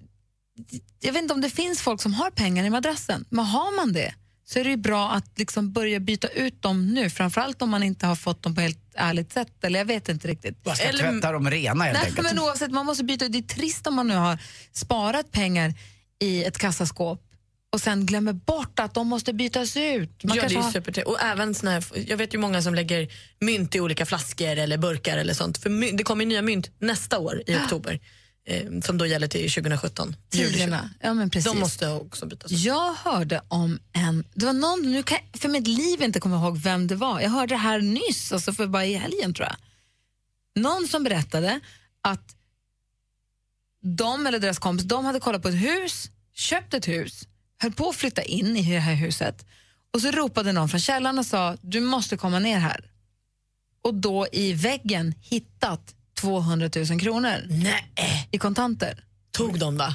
jag 0.99 1.13
vet 1.13 1.21
inte 1.21 1.33
om 1.33 1.41
det 1.41 1.49
finns 1.49 1.81
folk 1.81 2.01
som 2.01 2.13
har 2.13 2.31
pengar 2.31 2.65
i 2.65 2.69
madrassen, 2.69 3.25
men 3.29 3.45
har 3.45 3.75
man 3.75 3.93
det 3.93 4.13
så 4.45 4.59
är 4.59 4.63
det 4.63 4.69
ju 4.69 4.77
bra 4.77 5.11
att 5.11 5.39
liksom 5.39 5.71
börja 5.71 5.99
byta 5.99 6.27
ut 6.27 6.61
dem 6.61 6.93
nu, 6.93 7.09
framförallt 7.09 7.61
om 7.61 7.69
man 7.69 7.83
inte 7.83 8.07
har 8.07 8.15
fått 8.15 8.43
dem 8.43 8.55
på 8.55 8.61
helt 8.61 8.86
ärligt 8.97 9.33
sätt. 9.33 9.63
Eller 9.63 9.79
jag 9.79 9.85
vet 9.85 10.09
inte 10.09 10.27
riktigt. 10.27 10.63
Bara 10.63 10.75
ska 10.75 10.85
Eller- 10.87 11.11
tvätta 11.11 11.31
dem 11.31 11.49
rena 11.49 11.83
helt 11.83 11.97
Nej, 11.99 12.07
enkelt. 12.09 12.27
men 12.27 12.39
oavsett, 12.43 12.71
man 12.71 12.85
måste 12.85 13.03
byta 13.03 13.25
ut. 13.25 13.31
Det 13.31 13.37
är 13.37 13.41
trist 13.41 13.87
om 13.87 13.95
man 13.95 14.07
nu 14.07 14.15
har 14.15 14.37
sparat 14.71 15.31
pengar 15.31 15.73
i 16.19 16.43
ett 16.43 16.57
kassaskåp 16.57 17.23
och 17.73 17.81
sen 17.81 18.05
glömmer 18.05 18.33
bort 18.33 18.79
att 18.79 18.93
de 18.93 19.07
måste 19.07 19.33
bytas 19.33 19.77
ut. 19.77 20.23
Man 20.23 20.37
ja, 20.37 20.47
det 20.47 20.55
är 20.55 20.71
super 20.71 21.07
Och 21.07 21.21
även 21.21 21.53
såna 21.55 21.71
här, 21.71 21.83
jag 22.07 22.17
vet 22.17 22.33
ju 22.33 22.37
många 22.37 22.61
som 22.61 22.75
lägger 22.75 23.07
mynt 23.39 23.75
i 23.75 23.79
olika 23.79 24.05
flaskor 24.05 24.47
eller 24.57 24.77
burkar 24.77 25.17
eller 25.17 25.33
sånt. 25.33 25.57
För 25.57 25.97
det 25.97 26.03
kommer 26.03 26.25
ju 26.25 26.29
nya 26.29 26.41
mynt 26.41 26.71
nästa 26.79 27.19
år 27.19 27.43
i 27.47 27.55
oktober. 27.55 27.99
Eh, 28.49 28.81
som 28.83 28.97
då 28.97 29.05
gäller 29.05 29.27
till 29.27 29.51
2017. 29.51 30.15
juli 30.31 30.47
20. 30.47 30.53
Tiderna. 30.53 30.89
Ja, 31.01 31.13
men 31.13 31.29
precis. 31.29 31.51
De 31.51 31.59
måste 31.59 31.89
också 31.89 32.25
bytas 32.25 32.51
ut. 32.51 32.59
Jag 32.59 32.93
hörde 32.93 33.41
om 33.47 33.79
en, 33.93 34.23
det 34.33 34.45
var 34.45 34.53
någon, 34.53 34.91
nu 34.91 35.03
kan 35.03 35.17
jag 35.31 35.41
för 35.41 35.49
mitt 35.49 35.67
liv 35.67 36.01
inte 36.01 36.19
komma 36.19 36.35
ihåg 36.35 36.57
vem 36.57 36.87
det 36.87 36.95
var. 36.95 37.19
Jag 37.19 37.29
hörde 37.29 37.53
det 37.53 37.59
här 37.59 37.79
nyss, 37.79 38.31
alltså 38.31 38.53
för 38.53 38.67
bara 38.67 38.85
i 38.85 38.93
helgen 38.93 39.33
tror 39.33 39.47
jag. 39.47 39.57
Någon 40.63 40.87
som 40.87 41.03
berättade 41.03 41.59
att 42.01 42.35
de 43.81 44.27
eller 44.27 44.39
deras 44.39 44.59
kompis, 44.59 44.85
de 44.87 45.05
hade 45.05 45.19
kollat 45.19 45.41
på 45.41 45.47
ett 45.47 45.61
hus, 45.61 46.11
köpt 46.33 46.73
ett 46.73 46.87
hus, 46.87 47.27
höll 47.57 47.71
på 47.71 47.89
att 47.89 47.95
flytta 47.95 48.23
in 48.23 48.57
i 48.57 48.73
det 48.73 48.79
här 48.79 48.95
huset 48.95 49.45
och 49.93 50.01
så 50.01 50.11
ropade 50.11 50.51
någon 50.51 50.69
från 50.69 50.79
källaren 50.79 51.19
och 51.19 51.25
sa 51.25 51.57
du 51.61 51.79
måste 51.79 52.17
komma 52.17 52.39
ner 52.39 52.59
här. 52.59 52.91
Och 53.81 53.93
då 53.93 54.27
i 54.31 54.53
väggen 54.53 55.13
hittat 55.21 55.95
200 56.17 56.69
000 56.89 56.99
kronor 56.99 57.45
Nej. 57.49 58.27
i 58.31 58.37
kontanter. 58.37 59.03
Tog 59.31 59.59
de 59.59 59.77
då? 59.77 59.93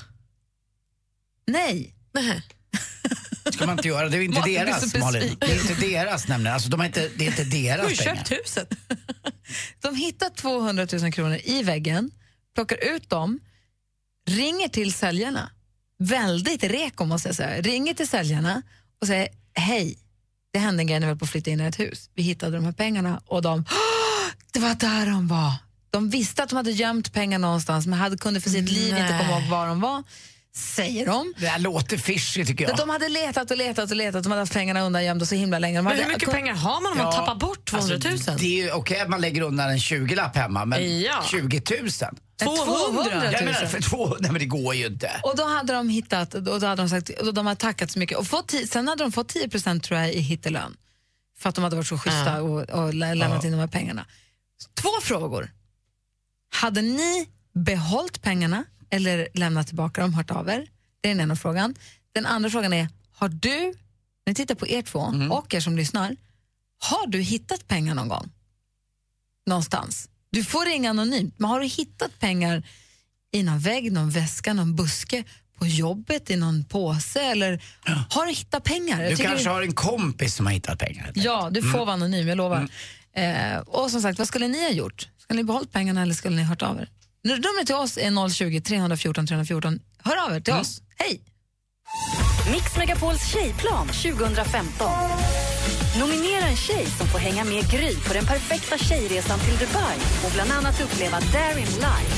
Nej, 1.47 1.95
Nej. 2.15 2.43
ska 3.53 3.67
man 3.67 3.79
inte 3.79 3.89
göra. 3.89 4.09
Det 4.09 4.17
är 4.17 4.21
inte 4.21 4.41
Malin 4.41 4.55
deras, 4.55 4.95
Malin. 4.95 5.37
Det 5.41 5.47
är 5.47 5.61
inte 5.71 5.87
deras 5.87 6.29
nämligen. 6.29 6.55
Alltså, 6.55 6.69
de 6.69 6.81
har 6.81 6.87
inte, 6.87 7.09
det 7.17 7.25
är 7.27 7.29
inte 7.29 7.45
deras 7.45 7.99
pengar. 7.99 8.17
köpt 8.17 8.31
huset. 8.33 8.73
De 9.81 9.95
hittar 9.95 10.31
200 10.31 10.87
000 10.93 11.13
kronor 11.13 11.39
i 11.45 11.63
väggen, 11.63 12.11
plockar 12.55 12.95
ut 12.95 13.11
dem, 13.11 13.41
ringer 14.29 14.69
till 14.69 14.93
säljarna. 14.95 15.51
Väldigt 15.99 16.65
reko 16.65 17.05
måste 17.05 17.29
jag 17.29 17.37
säga. 17.37 17.63
Ringer 17.63 17.95
till 17.95 18.09
säljarna 18.09 18.63
och 19.01 19.07
säger 19.07 19.29
hej, 19.55 19.99
det 20.53 20.59
hände 20.59 20.83
en 20.83 20.87
grej 20.87 21.01
när 21.01 21.07
vi 21.07 21.11
höll 21.11 21.19
på 21.19 21.25
att 21.25 21.31
flytta 21.31 21.51
in 21.51 21.61
i 21.61 21.65
ett 21.65 21.79
hus. 21.81 22.11
Vi 22.15 22.23
hittade 22.23 22.57
de 22.57 22.65
här 22.65 22.73
pengarna 22.73 23.21
och 23.27 23.43
de, 23.43 23.65
"Åh, 23.71 24.31
det 24.53 24.59
var 24.61 24.75
där 24.75 25.07
de 25.07 25.29
var. 25.29 25.53
De 25.93 26.11
visste 26.11 26.43
att 26.43 26.49
de 26.49 26.57
hade 26.57 26.71
gömt 26.71 27.13
pengar 27.13 27.39
någonstans 27.39 27.87
men 27.87 27.99
hade, 27.99 28.17
kunde 28.17 28.41
för 28.41 28.51
sitt 28.51 28.69
liv 28.71 28.97
inte 28.99 29.19
komma 29.21 29.41
ihåg 29.41 29.51
var 29.51 29.67
de 29.67 29.81
var. 29.81 30.03
Säger 30.55 31.07
de. 31.07 31.35
Det 31.39 31.47
här 31.47 31.59
låter 31.59 31.97
fishy 31.97 32.45
tycker 32.45 32.69
jag. 32.69 32.77
De 32.77 32.89
hade 32.89 33.09
letat 33.09 33.51
och 33.51 33.57
letat 33.57 33.91
och 33.91 33.97
letat, 33.97 34.23
de 34.23 34.29
hade 34.33 34.43
haft 34.43 34.53
pengarna 34.53 34.81
undangömda 34.81 35.27
så 35.27 35.35
himla 35.35 35.59
länge. 35.59 35.79
De 35.79 35.83
Men 35.85 35.97
hur 35.97 36.07
mycket 36.09 36.31
pengar 36.31 36.55
har 36.55 36.81
man 36.83 36.93
om 36.93 36.99
man 36.99 37.13
tappar 37.13 37.35
bort 37.35 37.65
200 37.71 37.97
000? 38.05 38.13
Alltså, 38.13 38.31
det 38.39 38.63
är 38.63 38.73
okej 38.75 39.01
att 39.01 39.09
man 39.09 39.21
lägger 39.21 39.43
undan 39.43 39.71
en 39.71 39.79
20-lapp 39.79 40.37
hemma, 40.37 40.65
men 40.65 41.01
Ja. 41.01 41.25
20 41.31 41.63
000? 41.81 41.91
200 42.39 43.25
Jag 43.25 43.33
000. 43.33 43.45
menar, 43.45 43.67
för 43.67 43.83
två, 43.83 44.17
nej 44.21 44.31
men 44.31 44.39
det 44.41 44.47
går 44.47 44.75
ju 44.75 44.87
inte. 44.87 45.11
Och 45.23 45.37
då 45.37 45.45
hade 45.45 45.73
de 45.73 45.89
hittat, 45.89 46.35
och 46.35 46.43
då 46.43 46.53
hade 46.67 46.83
de 46.83 46.89
sagt, 46.89 47.11
och 47.11 47.35
de 47.35 47.47
hade 47.47 47.61
tackat 47.61 47.91
så 47.91 47.99
mycket. 47.99 48.19
Och 48.19 48.27
fått, 48.27 48.55
sen 48.71 48.89
hade 48.89 49.05
de 49.05 49.13
fått 49.13 49.35
10% 49.35 49.81
tror 49.81 50.01
jag 50.01 50.13
i 50.13 50.21
hittelön. 50.21 50.77
För 51.39 51.49
att 51.49 51.55
de 51.55 51.65
hade 51.65 51.77
varit 51.77 51.87
så 51.89 51.99
schyssta 51.99 52.43
och, 52.43 52.71
och 52.71 52.95
lä- 52.95 53.15
lämnat 53.15 53.45
in 53.45 53.53
de 53.53 53.59
här 53.59 53.67
pengarna. 53.67 54.07
Två 54.81 54.89
frågor. 55.03 55.51
Hade 56.53 56.83
ni 56.83 57.29
behållit 57.55 58.23
pengarna 58.23 58.65
eller 58.91 59.29
lämnat 59.35 59.67
tillbaka 59.67 60.01
dem, 60.01 60.15
hört 60.15 60.31
av 60.31 60.49
er? 60.49 60.67
Det 61.01 61.09
är 61.09 61.15
den 61.15 61.21
ena 61.21 61.37
frågan. 61.37 61.75
Den 62.13 62.27
andra 62.27 62.51
frågan 62.51 62.73
är, 62.73 62.89
har 63.15 63.29
du, 63.29 63.75
ni 64.27 64.35
tittar 64.35 64.55
på 64.55 64.69
er 64.69 64.83
två 64.83 64.99
och 65.31 65.55
er 65.55 65.61
som 65.61 65.77
lyssnar, 65.77 66.17
har 66.79 67.07
du 67.07 67.21
hittat 67.21 67.69
pengar 67.69 67.95
någon 67.95 68.09
gång? 68.09 68.31
Någonstans? 69.47 70.09
Du 70.31 70.45
får 70.45 70.67
ringa 70.67 70.91
anonymt, 70.91 71.35
men 71.39 71.51
har 71.51 71.61
du 71.61 71.67
hittat 71.67 72.19
pengar 72.19 72.63
i 73.33 73.43
någon 73.43 73.59
vägg, 73.59 73.93
någon 73.93 74.11
väska, 74.11 74.55
någon 74.55 74.77
buske, 74.77 75.25
på 75.59 75.67
jobbet, 75.67 76.31
i 76.31 76.37
någon 76.37 76.65
påse 76.65 77.21
eller 77.21 77.63
har 78.11 78.27
du 78.27 78.33
hittat 78.33 78.65
pengar? 78.65 79.11
Du 79.11 79.17
kanske 79.17 79.49
har 79.49 79.63
en 79.63 79.75
kompis 79.75 80.35
som 80.35 80.47
har 80.47 80.53
hittat 80.53 80.79
pengar. 80.79 81.13
Ja, 81.15 81.49
du 81.51 81.63
får 81.63 81.79
vara 81.79 81.93
anonym, 81.93 82.29
jag 82.29 82.37
lovar. 82.37 82.69
Eh, 83.15 83.59
och 83.59 83.91
som 83.91 84.03
sagt, 84.03 84.19
vad 84.19 84.29
skulle 84.29 84.49
ni 84.49 84.63
ha 84.63 84.71
gjort? 84.71 85.09
Skulle 85.23 85.37
ni 85.37 85.45
behållit 85.45 85.73
pengarna 85.73 86.03
eller 86.03 86.15
skulle 86.15 86.37
ni 86.37 86.43
hört 86.43 86.63
av 86.63 86.79
er? 86.79 86.89
Numret 87.25 87.67
till 87.67 87.75
oss 87.75 87.99
är 87.99 88.29
020 88.29 88.61
314 88.61 89.27
314. 89.27 89.81
Hör 90.05 90.27
av 90.27 90.37
er 90.37 90.41
till 90.41 90.55
oss. 90.55 90.83
Hej! 90.99 91.21
Mix 92.51 92.77
Megapols 92.77 93.33
tjejplan 93.33 93.87
2015. 93.87 94.89
Nominera 95.99 96.45
en 96.45 96.57
tjej 96.57 96.87
som 96.87 97.07
får 97.07 97.19
hänga 97.19 97.45
med 97.45 97.71
Gry 97.71 97.97
på 97.97 98.15
den 98.15 98.27
perfekta 98.27 98.79
tjejresan 98.79 99.39
till 99.39 99.57
Dubai 99.59 99.97
och 100.25 100.31
bland 100.35 100.53
annat 100.53 100.81
uppleva 100.81 101.21
Darin 101.21 101.67
live. 101.67 102.13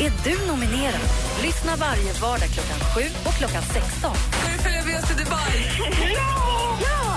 Är 0.00 0.12
du 0.24 0.46
nominerad? 0.46 1.00
Lyssna 1.42 1.76
varje 1.76 2.12
vardag 2.12 2.48
klockan 2.48 2.80
7 2.94 3.00
och 3.24 3.34
klockan 3.34 3.62
16. 3.62 4.16
Nu 4.46 4.58
följer 4.62 4.82
vi 4.86 4.98
oss 4.98 5.08
till 5.08 5.16
Dubai. 5.16 5.58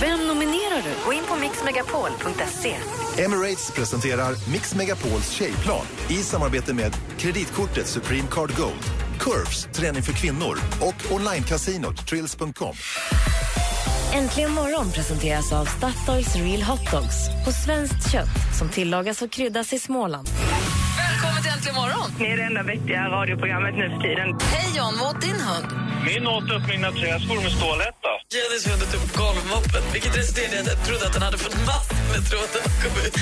Vem 0.00 0.26
nominerar 0.26 0.82
du? 0.82 0.90
Gå 1.06 1.12
in 1.12 1.24
på 1.28 1.36
mixmegapol.se. 1.36 2.76
Emirates 3.24 3.70
presenterar 3.70 4.50
Mix 4.52 4.74
Megapols 4.74 5.30
tjejplan 5.30 5.86
i 6.10 6.14
samarbete 6.14 6.74
med 6.74 6.96
kreditkortet 7.18 7.86
Supreme 7.86 8.28
Card 8.30 8.56
Gold, 8.56 8.84
Curves, 9.20 9.68
träning 9.72 10.02
för 10.02 10.12
kvinnor 10.12 10.58
och 10.80 11.12
onlinekasinot 11.12 12.06
Trills.com. 12.06 12.74
Äntligen 14.14 14.50
morgon 14.50 14.92
presenteras 14.92 15.52
av 15.52 15.64
Statoils 15.64 16.36
Real 16.36 16.62
Hot 16.62 16.90
Dogs 16.90 17.44
på 17.44 17.52
svenskt 17.52 18.12
kött 18.12 18.56
som 18.58 18.68
tillagas 18.68 19.22
och 19.22 19.30
kryddas 19.30 19.72
i 19.72 19.78
Småland. 19.78 20.28
Välkommen 20.98 21.42
till 21.42 21.50
Äntligen 21.50 21.76
morgon. 21.76 22.10
Ni 22.18 22.26
är 22.26 22.36
det 22.36 22.42
enda 22.42 22.62
vettiga 22.62 23.08
radioprogrammet 23.08 23.74
nu 23.74 23.90
för 23.90 24.00
tiden. 24.00 24.38
Hej 24.40 24.76
John, 24.76 24.94
vad 25.00 25.16
åt 25.16 25.22
din 25.22 25.40
hund? 25.40 25.83
Min 26.06 26.26
åt 26.26 26.50
upp 26.50 26.66
mina 26.68 26.90
träskor 26.92 27.38
med 27.44 27.52
stålhätta. 27.58 28.10
Jenny 28.34 28.58
hund 28.68 28.82
hade 28.82 28.96
upp 28.96 29.02
typ 29.02 29.16
golvmoppen, 29.22 29.82
vilket 29.92 30.16
resulterade 30.18 30.56
i 30.56 30.60
att 30.60 30.66
jag 30.66 30.80
trodde 30.86 31.06
att 31.06 31.12
den 31.12 31.22
hade 31.22 31.38
fått 31.38 31.56
massor 31.70 31.93
med 32.14 32.30
tråd 32.30 32.48
när 32.54 32.62
den 32.62 32.72
kom 32.82 33.00
ut. 33.06 33.16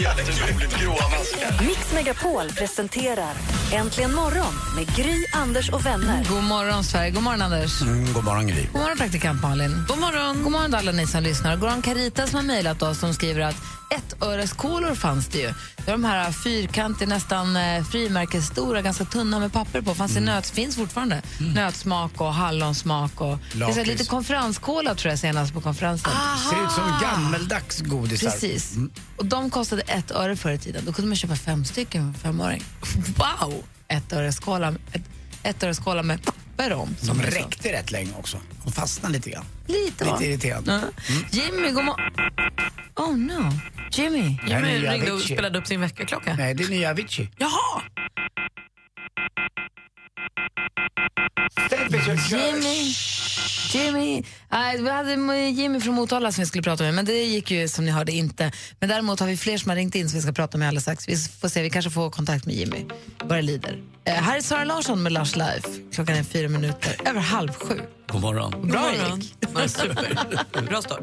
Jätteroligt 0.00 0.80
gråa 0.80 1.08
maskar. 1.08 1.66
Mix 1.66 1.92
Megapol 1.94 2.48
presenterar 2.48 3.34
Äntligen 3.72 4.14
morgon 4.14 4.54
med 4.76 4.96
Gry, 4.96 5.24
Anders 5.32 5.70
och 5.70 5.86
vänner. 5.86 6.24
God 6.28 6.44
morgon 6.44 6.84
Sverige, 6.84 7.10
god 7.10 7.22
morgon 7.22 7.42
Anders. 7.42 7.82
Mm, 7.82 8.12
god 8.12 8.24
morgon 8.24 8.46
Gry. 8.46 8.66
God 8.72 8.80
morgon 8.80 8.98
praktikant 8.98 9.42
Malin. 9.42 9.84
God 9.88 9.98
morgon. 9.98 10.42
God 10.42 10.52
morgon 10.52 10.74
alla 10.74 10.92
ni 10.92 11.06
som 11.06 11.22
lyssnar. 11.22 11.56
God 11.56 11.60
morgon 11.60 11.82
Carita 11.82 12.26
som 12.26 12.36
har 12.36 12.46
mejlat 12.46 12.82
oss 12.82 12.98
som 12.98 13.14
skriver 13.14 13.40
att 13.40 13.56
ettöreskolor 13.90 14.94
fanns 14.94 15.28
det 15.28 15.38
ju. 15.38 15.54
Det 15.76 15.92
de 15.92 16.04
här 16.04 16.32
fyrkantiga, 16.32 17.08
nästan 17.08 17.56
eh, 17.56 17.84
frimärkesstora, 17.84 18.82
ganska 18.82 19.04
tunna 19.04 19.38
med 19.38 19.52
papper 19.52 19.80
på. 19.80 19.94
Fanns 19.94 20.14
det 20.14 20.20
nöt, 20.20 20.50
finns 20.50 20.76
fortfarande. 20.76 21.22
Nötsmak 21.54 22.20
och 22.20 22.34
hallonsmak. 22.34 23.20
Och, 23.20 23.38
det 23.54 23.80
är 23.80 23.84
lite 23.84 24.04
konferenskola 24.04 24.94
tror 24.94 25.10
jag 25.10 25.18
senast 25.18 25.54
på 25.54 25.60
konferensen. 25.60 26.12
Ser 26.50 26.64
ut 26.64 26.72
som 26.72 27.00
gammeldags 27.38 27.80
godisar. 27.80 28.30
Precis. 28.30 28.76
Och 29.16 29.26
de 29.26 29.50
kostade 29.50 29.82
ett 29.82 30.10
öre 30.10 30.36
förr 30.36 30.52
i 30.52 30.58
tiden. 30.58 30.84
Då 30.86 30.92
kunde 30.92 31.08
man 31.08 31.16
köpa 31.16 31.36
fem 31.36 31.64
stycken 31.64 32.14
för 32.14 32.20
femåring. 32.20 32.62
Wow! 33.16 33.64
Ett 33.88 34.12
öre 34.12 34.32
skåla, 34.32 34.74
ett, 34.92 35.02
ett 35.42 35.62
öre 35.62 35.74
skåla 35.74 36.02
med 36.02 36.22
papper 36.24 36.72
om. 36.72 36.96
De 37.00 37.06
Som 37.06 37.22
räckte 37.22 37.72
rätt 37.72 37.90
länge 37.90 38.10
också. 38.18 38.40
De 38.64 38.72
fastnade 38.72 39.14
lite 39.14 39.30
grann. 39.30 39.44
Lite, 39.66 40.04
va? 40.04 40.12
Lite 40.12 40.30
irriterande. 40.30 40.82
Ja. 41.08 41.14
Jimmy, 41.30 41.70
god 41.70 41.84
morgon. 41.84 42.10
Oh 42.96 43.16
no. 43.16 43.52
Jimmy. 43.92 44.38
Jimmy 44.48 44.78
ringde 44.78 45.12
och 45.12 45.20
spelade 45.20 45.58
upp 45.58 45.66
sin 45.66 45.80
väckarklocka. 45.80 46.34
Nej, 46.38 46.54
det 46.54 46.64
är 46.64 46.68
nya 46.68 46.90
Avicii. 46.90 47.30
Jaha! 47.38 47.82
Jimmy. 51.90 52.94
Jimmy. 53.72 54.22
Nej, 54.48 54.82
vi 54.82 54.90
hade 54.90 55.14
Jimmy 55.50 55.80
från 55.80 55.94
Motala 55.94 56.32
som 56.32 56.42
vi 56.42 56.46
skulle 56.46 56.62
prata 56.62 56.84
med, 56.84 56.94
men 56.94 57.04
det 57.04 57.24
gick 57.24 57.50
ju 57.50 57.68
som 57.68 57.84
ni 57.84 57.90
hörde 57.90 58.12
inte. 58.12 58.52
Men 58.80 58.88
däremot 58.88 59.20
har 59.20 59.26
vi 59.26 59.36
fler 59.36 59.58
som 59.58 59.68
har 59.68 59.76
ringt 59.76 59.94
in 59.94 60.08
som 60.08 60.16
vi 60.16 60.22
ska 60.22 60.32
prata 60.32 60.58
med 60.58 60.68
alldeles 60.68 60.84
strax. 60.84 61.08
Vi 61.08 61.16
får 61.16 61.48
se, 61.48 61.62
vi 61.62 61.70
kanske 61.70 61.90
får 61.90 62.10
kontakt 62.10 62.46
med 62.46 62.54
Jimmy 62.54 62.84
vad 63.24 63.38
det 63.38 63.42
lider. 63.42 63.82
Eh, 64.04 64.14
här 64.14 64.36
är 64.36 64.40
Sara 64.40 64.64
Larsson 64.64 65.02
med 65.02 65.12
Lush 65.12 65.38
Life. 65.38 65.68
Klockan 65.92 66.16
är 66.16 66.22
fyra 66.22 66.48
minuter 66.48 66.96
över 67.04 67.20
halv 67.20 67.52
sju. 67.52 67.80
God 68.06 68.20
morgon. 68.20 68.68
Bra 68.68 68.90
God 69.10 69.24
det 69.40 69.48
morgon. 69.48 70.66
Bra 70.68 70.82
start. 70.82 71.02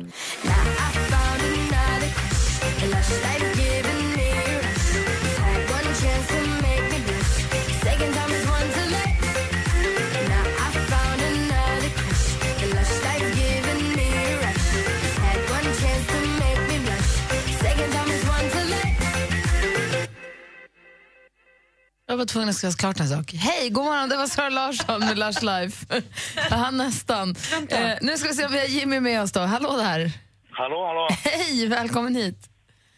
Jag 22.16 22.18
var 22.18 22.26
tvungen 22.26 22.50
att 22.50 22.56
skriva 22.56 22.74
klart 22.74 23.00
en 23.00 23.10
sak. 23.10 23.34
Hej, 23.34 23.70
god 23.70 23.86
morgon, 23.86 24.10
det 24.10 24.18
var 24.18 24.28
Sara 24.28 24.50
Larsson 24.50 25.00
med 25.00 25.20
Lush 25.20 25.44
Life. 25.44 26.02
Hann 26.50 26.78
nästan. 26.78 27.36
Eh, 27.70 27.90
nu 28.02 28.18
ska 28.18 28.28
vi 28.28 28.36
se 28.36 28.46
om 28.46 28.52
vi 28.52 28.60
har 28.60 28.66
Jimmy 28.66 29.00
med 29.00 29.22
oss 29.22 29.32
då. 29.32 29.40
Hallå 29.40 29.78
där. 29.78 30.12
Hallå, 30.52 30.86
hallå. 30.88 31.08
Hej, 31.24 31.68
välkommen 31.68 32.16
hit. 32.16 32.50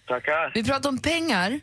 Tackar. 0.07 0.51
Vi 0.53 0.63
pratar 0.63 0.89
om 0.89 0.97
pengar. 0.97 1.51
Yes. 1.51 1.59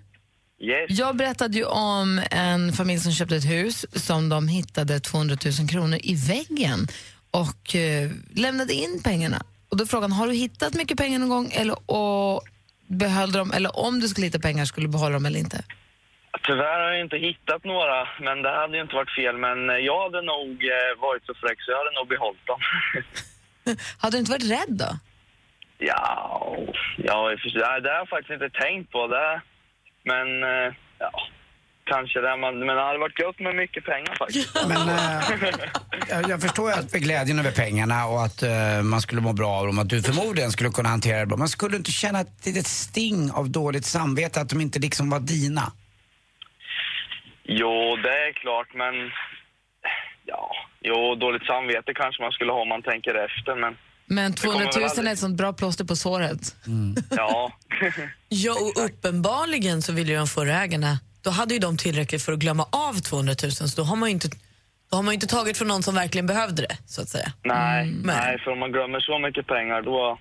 Jag 0.89 1.17
berättade 1.17 1.59
ju 1.59 1.65
om 1.65 2.21
en 2.31 2.73
familj 2.73 3.01
som 3.01 3.13
köpte 3.13 3.37
ett 3.37 3.51
hus 3.51 3.87
som 3.93 4.29
de 4.29 4.49
hittade 4.49 5.01
200 5.01 5.37
000 5.61 5.69
kronor 5.69 5.99
i 6.03 6.15
väggen 6.15 6.89
och 7.31 7.75
eh, 7.77 8.11
lämnade 8.35 8.75
in 8.75 9.01
pengarna. 9.05 9.43
Och 9.69 9.77
då 9.77 9.87
frågan, 9.87 10.13
har 10.13 10.27
du 10.27 10.35
hittat 10.35 10.75
mycket 10.75 10.99
pengar 10.99 11.19
någon 11.19 11.29
gång 11.29 11.53
eller, 11.53 11.91
och 11.91 12.43
behöll 12.87 13.33
dem, 13.33 13.53
eller 13.53 13.79
om 13.79 14.01
du 14.01 14.09
skulle 14.09 14.27
hitta 14.27 14.39
pengar, 14.39 14.65
skulle 14.65 14.87
du 14.87 14.93
behålla 14.93 15.13
dem 15.13 15.27
eller 15.27 15.41
inte? 15.41 15.65
Tyvärr 16.47 16.81
har 16.81 16.93
jag 16.93 17.01
inte 17.01 17.17
hittat 17.17 17.65
några, 17.65 18.09
men 18.21 18.43
det 18.43 18.51
hade 18.51 18.77
ju 18.77 18.83
inte 18.83 18.95
varit 18.95 19.15
fel. 19.21 19.37
Men 19.37 19.71
eh, 19.71 19.77
jag 19.77 20.03
hade 20.03 20.23
nog 20.23 20.51
eh, 20.65 21.01
varit 21.07 21.27
så 21.27 21.35
fräck 21.35 21.59
så 21.63 21.71
jag 21.71 21.79
hade 21.79 21.99
nog 21.99 22.09
behållit 22.09 22.47
dem. 22.47 22.61
Hade 23.99 24.17
du 24.17 24.21
inte 24.21 24.33
varit 24.33 24.51
rädd 24.51 24.75
då? 24.85 24.91
ja, 25.79 26.57
ja, 26.97 27.37
det 27.55 27.89
har 27.91 27.99
jag 27.99 28.09
faktiskt 28.09 28.31
inte 28.31 28.51
tänkt 28.51 28.93
på. 28.93 29.07
Det. 29.07 29.41
Men, 30.05 30.43
eh, 30.43 30.75
ja, 30.99 31.11
kanske 31.85 32.21
det. 32.21 32.37
Man, 32.37 32.59
men 32.59 32.77
det 32.77 32.83
hade 32.83 32.99
varit 32.99 33.21
gött 33.21 33.41
med 33.41 33.55
mycket 33.57 33.85
pengar 33.85 34.15
faktiskt. 34.19 34.55
Men 34.69 34.89
eh, 34.89 36.31
jag, 36.31 36.43
förstår 36.43 36.71
ju 36.71 36.77
att 36.77 36.93
glädjen 36.93 37.39
över 37.39 37.51
pengarna 37.51 38.07
och 38.07 38.25
att 38.25 38.43
eh, 38.43 38.83
man 38.83 39.01
skulle 39.01 39.21
må 39.21 39.33
bra 39.33 39.51
av 39.51 39.67
dem, 39.67 39.79
att 39.79 39.89
du 39.89 40.03
förmodligen 40.03 40.53
skulle 40.53 40.71
kunna 40.71 40.89
hantera 40.89 41.19
det 41.21 41.27
bra. 41.27 41.37
Man 41.37 41.49
skulle 41.49 41.77
inte 41.77 41.93
känna 41.93 42.21
ett 42.21 42.47
litet 42.47 42.67
sting 42.67 43.31
av 43.31 43.51
dåligt 43.51 43.85
samvete 43.85 44.41
att 44.41 44.49
de 44.49 44.61
inte 44.61 44.79
liksom 44.79 45.11
var 45.11 45.21
dina. 45.21 45.73
Jo, 47.45 47.97
det 48.03 48.09
är 48.29 48.33
klart, 48.33 48.69
men... 48.75 48.95
Ja, 50.27 50.51
jo, 50.81 51.15
dåligt 51.15 51.47
samvete 51.47 51.95
kanske 51.95 52.23
man 52.23 52.33
skulle 52.33 52.53
ha 52.53 52.61
om 52.61 52.69
man 52.69 52.83
tänker 52.83 53.15
efter, 53.15 53.55
men... 53.61 53.77
Men 54.07 54.33
Det 54.33 54.41
kommer 54.41 54.53
200 54.55 54.71
000 54.75 54.81
väl 54.83 54.91
aldrig- 54.91 55.07
är 55.09 55.13
ett 55.13 55.19
sånt 55.19 55.37
bra 55.37 55.53
plåster 55.53 55.85
på 55.85 55.97
såret. 55.97 56.41
Ja. 57.11 57.53
Ja, 58.29 58.53
och 58.53 58.85
uppenbarligen 58.85 59.83
så 59.83 59.93
ville 59.93 60.13
ju 60.13 60.19
de 60.19 60.27
förra 60.27 60.63
ägarna, 60.63 60.99
då 61.23 61.31
hade 61.31 61.55
ju 61.55 61.61
de 61.61 61.77
tillräckligt 61.77 62.23
för 62.23 62.33
att 62.33 62.39
glömma 62.39 62.67
av 62.73 62.95
200 63.01 63.35
000 63.43 63.51
så 63.53 63.81
då 63.83 63.87
har 63.87 63.97
man 63.97 64.09
ju 64.09 64.13
inte, 64.15 64.29
då 64.91 64.97
har 64.97 65.03
man 65.03 65.13
ju 65.13 65.15
inte 65.15 65.27
tagit 65.27 65.59
från 65.59 65.69
någon 65.69 65.83
som 65.83 65.95
verkligen 65.95 66.27
behövde 66.27 66.63
det, 66.63 66.77
så 66.87 67.03
att 67.03 67.09
säga. 67.09 67.33
Nej, 67.43 67.87
Men- 67.87 68.17
nej, 68.17 68.39
för 68.39 68.51
om 68.51 68.59
man 68.59 68.73
glömmer 68.73 69.01
så 69.01 69.19
mycket 69.19 69.47
pengar 69.47 69.83
då... 69.83 70.19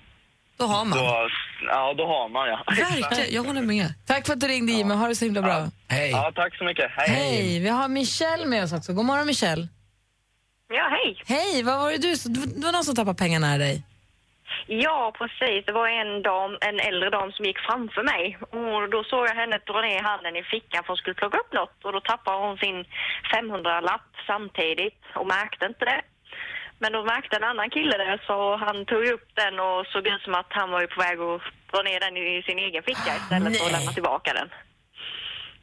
Då 0.58 0.66
har 0.66 0.86
man. 0.86 0.98
Då, 0.98 1.30
ja, 1.68 1.94
då 1.98 2.06
har 2.08 2.30
man 2.30 2.48
ja. 2.50 2.64
Verkligen, 2.68 3.34
jag 3.34 3.44
håller 3.44 3.62
med. 3.62 3.94
Tack 4.08 4.26
för 4.26 4.34
att 4.34 4.40
du 4.40 4.48
ringde 4.48 4.72
Jimmy, 4.72 4.94
ha 4.94 5.08
det 5.08 5.16
så 5.16 5.26
himla 5.26 5.42
bra. 5.42 5.68
Hej. 5.88 6.12
Ja, 6.12 6.32
tack 6.36 6.58
så 6.58 6.64
mycket. 6.64 6.92
Hej. 6.92 7.10
Hej, 7.10 7.60
vi 7.60 7.70
har 7.70 7.88
Michelle 7.88 8.46
med 8.46 8.64
oss 8.64 8.74
också. 8.74 8.94
God 8.94 9.06
morgon 9.06 9.28
Michelle. 9.28 9.68
Ja, 10.68 10.90
hej. 10.90 11.24
Hej, 11.28 11.64
vad 11.64 11.80
var 11.80 11.92
det 11.92 11.98
du? 11.98 12.16
Det 12.30 12.66
var 12.66 12.72
någon 12.72 12.84
som 12.84 12.96
tappade 12.96 13.18
pengar 13.18 13.40
nära 13.40 13.58
dig. 13.58 13.84
Ja, 14.68 15.14
precis. 15.20 15.66
Det 15.66 15.72
var 15.72 15.88
en 15.88 16.22
dam, 16.22 16.52
en 16.70 16.80
äldre 16.90 17.10
dam 17.10 17.32
som 17.32 17.46
gick 17.46 17.60
framför 17.60 18.04
mig. 18.04 18.24
Och 18.60 18.90
då 18.90 19.04
såg 19.04 19.24
jag 19.30 19.36
henne 19.36 19.58
dra 19.68 19.82
ner 19.82 20.02
handen 20.10 20.36
i 20.36 20.44
fickan 20.44 20.84
för 20.84 20.88
hon 20.88 20.98
skulle 20.98 21.22
plocka 21.22 21.38
upp 21.38 21.54
något. 21.54 21.78
Och 21.86 21.94
då 21.94 22.02
tappade 22.02 22.38
hon 22.46 22.58
sin 22.58 22.86
500-lapp 23.34 24.08
samtidigt 24.28 25.02
och 25.16 25.28
märkte 25.28 25.66
inte 25.66 25.86
det. 25.86 26.02
Men 26.84 26.92
då 26.96 27.02
märkte 27.14 27.34
en 27.38 27.50
annan 27.52 27.70
kille 27.78 27.96
det 28.04 28.20
så 28.30 28.38
han 28.66 28.78
tog 28.92 29.04
upp 29.16 29.28
den 29.44 29.56
och 29.68 29.80
såg 29.94 30.04
ut 30.14 30.22
som 30.26 30.34
att 30.42 30.52
han 30.60 30.70
var 30.74 30.82
ju 30.86 30.90
på 30.94 31.00
väg 31.06 31.18
att 31.30 31.42
dra 31.72 31.82
ner 31.90 32.00
den 32.06 32.14
i 32.18 32.44
sin 32.48 32.60
egen 32.66 32.84
ficka 32.90 33.12
istället 33.22 33.58
för 33.58 33.66
att 33.66 33.76
lämna 33.78 33.92
tillbaka 34.00 34.30
den. 34.40 34.50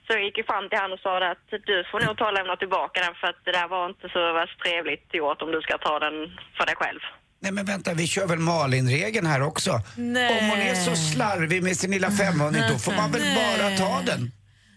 Så 0.05 0.09
jag 0.17 0.23
gick 0.27 0.39
ju 0.41 0.45
fram 0.50 0.67
till 0.69 0.79
han 0.83 0.93
och 0.95 1.03
sa 1.07 1.12
att 1.33 1.47
du 1.71 1.77
får 1.91 2.00
nog 2.05 2.12
ta 2.19 2.27
och 2.31 2.37
lämna 2.39 2.57
tillbaka 2.62 2.97
den 3.07 3.15
för 3.21 3.27
att 3.31 3.41
det 3.47 3.53
där 3.59 3.69
var 3.75 3.85
inte 3.93 4.07
så 4.15 4.21
värst 4.39 4.59
trevligt 4.65 5.07
gjort 5.21 5.43
om 5.45 5.50
du 5.57 5.61
ska 5.67 5.75
ta 5.79 5.95
den 6.07 6.17
för 6.57 6.65
dig 6.67 6.77
själv. 6.83 7.03
Nej 7.43 7.53
men 7.53 7.65
vänta, 7.73 7.95
vi 7.95 8.07
kör 8.15 8.27
väl 8.33 8.39
Malin-regeln 8.39 9.27
här 9.27 9.43
också? 9.50 9.73
Nej. 9.97 10.31
Om 10.39 10.43
hon 10.50 10.61
är 10.71 10.75
så 10.75 10.95
slarvig 10.97 11.62
med 11.62 11.77
sin 11.77 11.91
lilla 11.91 12.11
femhundring 12.11 12.65
då 12.73 12.79
får 12.79 12.93
man 13.00 13.11
väl 13.12 13.23
Nej. 13.23 13.59
bara 13.59 13.69
ta 13.83 13.93
den? 14.11 14.23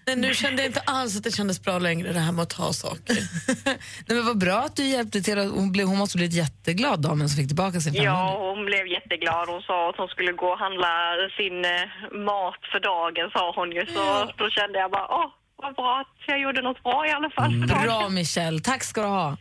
Nej, 0.05 0.15
nu 0.15 0.33
kände 0.33 0.61
jag 0.61 0.69
inte 0.69 0.79
alls 0.85 1.17
att 1.17 1.23
det 1.23 1.31
kändes 1.31 1.61
bra 1.61 1.79
längre 1.79 2.13
det 2.13 2.19
här 2.19 2.31
med 2.31 2.43
att 2.43 2.49
ta 2.49 2.73
saker. 2.73 3.17
Nej, 3.65 3.77
men 4.17 4.25
vad 4.25 4.37
bra 4.37 4.57
att 4.59 4.75
du 4.75 4.83
hjälpte 4.87 5.21
till. 5.21 5.39
att- 5.39 5.51
Hon, 5.51 5.71
blev, 5.71 5.87
hon 5.87 5.97
måste 5.97 6.17
blivit 6.17 6.35
jätteglad 6.35 7.01
damen 7.01 7.29
som 7.29 7.37
fick 7.37 7.47
tillbaka 7.47 7.79
sin 7.81 7.93
femhundring. 7.93 8.05
Ja, 8.05 8.53
hon 8.55 8.65
blev 8.65 8.87
jätteglad. 8.87 9.49
Hon 9.49 9.61
sa 9.61 9.89
att 9.89 9.95
hon 9.97 10.07
skulle 10.07 10.31
gå 10.31 10.45
och 10.47 10.57
handla 10.59 10.93
sin 11.37 11.65
eh, 11.65 12.17
mat 12.31 12.59
för 12.71 12.79
dagen, 12.79 13.31
sa 13.33 13.53
hon 13.55 13.71
ju. 13.71 13.85
Så 13.85 14.31
då 14.37 14.49
kände 14.49 14.79
jag 14.79 14.91
bara, 14.91 15.07
åh, 15.09 15.25
vad 15.55 15.75
bra 15.75 15.99
att 16.01 16.17
jag 16.27 16.39
gjorde 16.41 16.61
något 16.61 16.83
bra 16.83 17.07
i 17.07 17.11
alla 17.11 17.29
fall 17.29 17.51
för 17.61 17.67
dagen. 17.67 17.83
Bra 17.83 18.09
Michelle, 18.09 18.59
tack 18.59 18.83
ska 18.83 19.01
du 19.01 19.07
ha. 19.07 19.37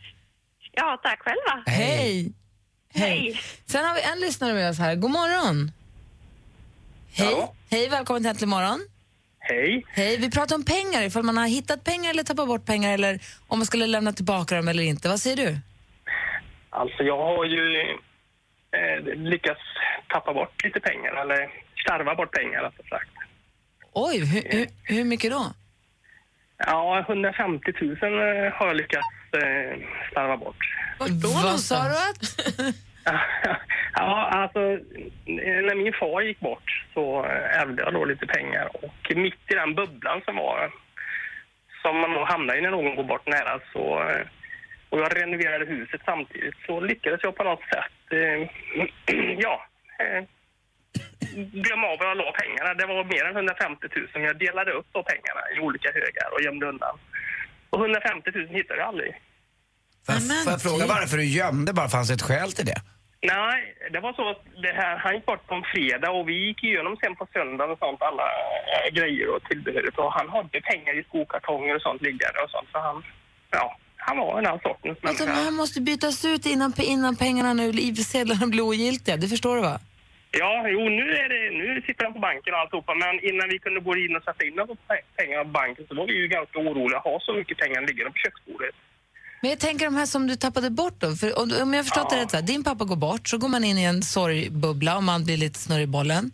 Ja, 0.71 0.99
tack 1.03 1.19
själva. 1.19 1.63
Hej. 1.65 2.33
Hej. 2.95 3.39
Sen 3.65 3.85
har 3.85 3.95
vi 3.95 4.01
en 4.01 4.19
lyssnare 4.19 4.53
med 4.53 4.69
oss 4.69 4.77
här. 4.79 4.95
God 4.95 5.11
morgon. 5.11 5.71
Hej. 7.13 7.47
Hej, 7.69 7.89
välkommen 7.89 8.21
till 8.21 8.29
Äntligen 8.29 8.49
morgon. 8.49 8.79
Hej. 9.45 9.85
Hej, 9.89 10.17
vi 10.17 10.31
pratar 10.31 10.55
om 10.55 10.65
pengar, 10.65 11.01
ifall 11.03 11.23
man 11.23 11.37
har 11.37 11.47
hittat 11.47 11.83
pengar 11.83 12.09
eller 12.09 12.23
tappat 12.23 12.47
bort 12.47 12.65
pengar 12.65 12.93
eller 12.93 13.19
om 13.47 13.59
man 13.59 13.65
skulle 13.65 13.87
lämna 13.87 14.11
tillbaka 14.13 14.55
dem 14.55 14.67
eller 14.67 14.83
inte. 14.83 15.09
Vad 15.09 15.19
säger 15.19 15.37
du? 15.37 15.57
Alltså 16.69 17.03
jag 17.03 17.17
har 17.17 17.45
ju 17.45 17.79
eh, 18.77 19.15
lyckats 19.15 19.61
tappa 20.07 20.33
bort 20.33 20.63
lite 20.63 20.79
pengar, 20.79 21.21
eller 21.21 21.49
slarva 21.85 22.15
bort 22.15 22.31
pengar 22.31 22.63
rättare 22.63 22.87
sagt. 22.89 23.09
Oj, 23.93 24.25
hur, 24.25 24.57
hur, 24.57 24.67
hur 24.83 25.03
mycket 25.03 25.31
då? 25.31 25.53
Ja, 26.57 26.99
150 27.07 27.71
000 27.81 27.91
eh, 27.91 28.53
har 28.53 28.67
jag 28.67 28.75
lyckats 28.75 29.07
eh, 29.33 29.77
slarva 30.11 30.37
bort. 30.37 30.57
Vad 31.43 31.59
sa 31.59 31.83
du 31.83 31.95
att? 31.95 32.75
Ja, 33.95 34.29
alltså 34.31 34.59
när 35.69 35.75
min 35.83 35.93
far 35.93 36.21
gick 36.21 36.39
bort 36.39 36.72
så 36.93 37.23
ärvde 37.61 37.83
jag 37.83 37.93
då 37.93 38.05
lite 38.05 38.25
pengar 38.27 38.69
och 38.83 39.15
mitt 39.15 39.51
i 39.51 39.53
den 39.53 39.75
bubblan 39.75 40.21
som 40.25 40.35
var 40.35 40.71
som 41.81 41.97
man 42.01 42.11
nog 42.11 42.27
hamnar 42.27 42.55
i 42.57 42.61
när 42.61 42.71
någon 42.71 42.95
går 42.95 43.03
bort 43.03 43.27
nära 43.27 43.59
så 43.73 43.83
och 44.89 44.99
jag 44.99 45.17
renoverade 45.21 45.65
huset 45.65 46.01
samtidigt 46.05 46.55
så 46.65 46.79
lyckades 46.79 47.19
jag 47.23 47.35
på 47.35 47.43
något 47.43 47.61
sätt 47.73 47.99
eh, 48.11 48.39
ja 49.45 49.65
eh, 49.99 50.23
glömma 51.63 51.87
av 51.87 51.97
var 51.99 52.05
jag 52.07 52.17
la 52.17 52.31
pengarna. 52.41 52.73
Det 52.73 52.85
var 52.85 53.03
mer 53.03 53.23
än 53.25 53.35
150 53.35 53.87
000. 54.15 54.23
Jag 54.23 54.39
delade 54.39 54.71
upp 54.71 54.87
de 54.91 55.03
pengarna 55.03 55.41
i 55.55 55.59
olika 55.59 55.89
högar 55.93 56.27
och 56.33 56.41
gömde 56.41 56.65
undan. 56.67 56.95
Och 57.69 57.79
150 57.79 58.31
000 58.35 58.47
hittade 58.47 58.79
jag 58.79 58.87
aldrig. 58.87 59.11
Får 60.05 60.15
jag- 60.15 60.43
får 60.43 60.51
jag 60.51 60.61
fråga 60.61 60.85
varför 60.87 61.17
du 61.17 61.25
gömde? 61.25 61.73
Bara 61.73 61.89
fanns 61.89 62.07
det 62.07 62.13
ett 62.13 62.21
skäl 62.21 62.51
till 62.51 62.65
det? 62.65 62.79
Nej, 63.25 63.75
det 63.91 63.99
var 63.99 64.13
så 64.13 64.29
att 64.29 64.43
det 64.61 64.73
här, 64.73 64.97
han 64.97 65.15
gick 65.15 65.25
bort 65.25 65.47
på 65.47 65.55
en 65.55 65.63
fredag 65.73 66.11
och 66.11 66.29
vi 66.29 66.47
gick 66.47 66.63
igenom 66.63 66.97
sen 67.01 67.15
på 67.15 67.27
söndagen 67.33 67.71
och 67.71 67.79
sånt, 67.79 68.01
alla 68.01 68.23
äh, 68.23 68.93
grejer 68.93 69.27
och 69.35 69.43
tillbehöret. 69.43 69.97
Och 69.97 70.13
han 70.13 70.29
hade 70.29 70.61
pengar 70.61 70.99
i 70.99 71.03
skokartonger 71.03 71.75
och 71.75 71.81
sånt 71.81 72.01
liggande 72.01 72.39
och 72.43 72.49
sånt. 72.49 72.69
Så 72.71 72.79
han, 72.79 73.03
ja, 73.51 73.77
han 73.97 74.17
var 74.17 74.35
den 74.35 74.45
här 74.45 74.59
sortens 74.63 75.03
människa. 75.03 75.25
här 75.25 75.51
måste 75.51 75.81
bytas 75.81 76.25
ut 76.25 76.45
innan, 76.45 76.73
innan 76.77 77.15
pengarna 77.15 77.53
nu, 77.53 77.95
sedlarna 77.95 78.47
blir 78.47 78.63
ogiltiga. 78.63 79.17
Det 79.17 79.27
förstår 79.27 79.55
du 79.55 79.61
va? 79.61 79.79
Ja, 80.31 80.67
jo, 80.69 80.89
nu, 80.89 81.05
är 81.23 81.29
det, 81.29 81.57
nu 81.57 81.81
sitter 81.81 82.03
han 82.03 82.13
på 82.13 82.19
banken 82.19 82.53
och 82.53 82.59
alltihopa. 82.59 82.93
Men 82.95 83.13
innan 83.29 83.49
vi 83.49 83.59
kunde 83.59 83.79
gå 83.79 83.97
in 83.97 84.15
och 84.15 84.23
sätta 84.23 84.43
in 84.45 84.55
pengarna 85.15 85.43
på 85.43 85.49
banken 85.49 85.85
så 85.87 85.95
var 85.95 86.05
vi 86.07 86.13
ju 86.13 86.27
ganska 86.27 86.59
oroliga 86.59 86.97
att 86.97 87.03
ha 87.03 87.19
så 87.19 87.33
mycket 87.33 87.57
pengar 87.57 87.81
liggande 87.81 88.11
på 88.11 88.17
köksbordet. 88.17 88.75
Men 89.43 89.49
jag 89.49 89.59
tänker 89.59 89.85
de 89.85 89.95
här 89.95 90.05
som 90.05 90.27
du 90.27 90.35
tappade 90.35 90.69
bort 90.69 90.93
då. 91.01 91.15
För 91.15 91.39
om, 91.61 91.73
jag 91.73 91.85
förstått 91.85 92.09
det 92.09 92.15
rätt, 92.17 92.31
så 92.31 92.37
här, 92.37 92.43
din 92.43 92.63
pappa 92.63 92.85
går 92.85 92.95
bort, 92.95 93.27
så 93.27 93.37
går 93.37 93.47
man 93.47 93.63
in 93.63 93.77
i 93.77 93.83
en 93.83 94.01
sorgbubbla 94.03 94.95
och 94.97 95.03
man 95.03 95.23
blir 95.25 95.37
lite 95.37 95.59
snurrig 95.59 95.83
i 95.83 95.87
bollen. 95.87 96.31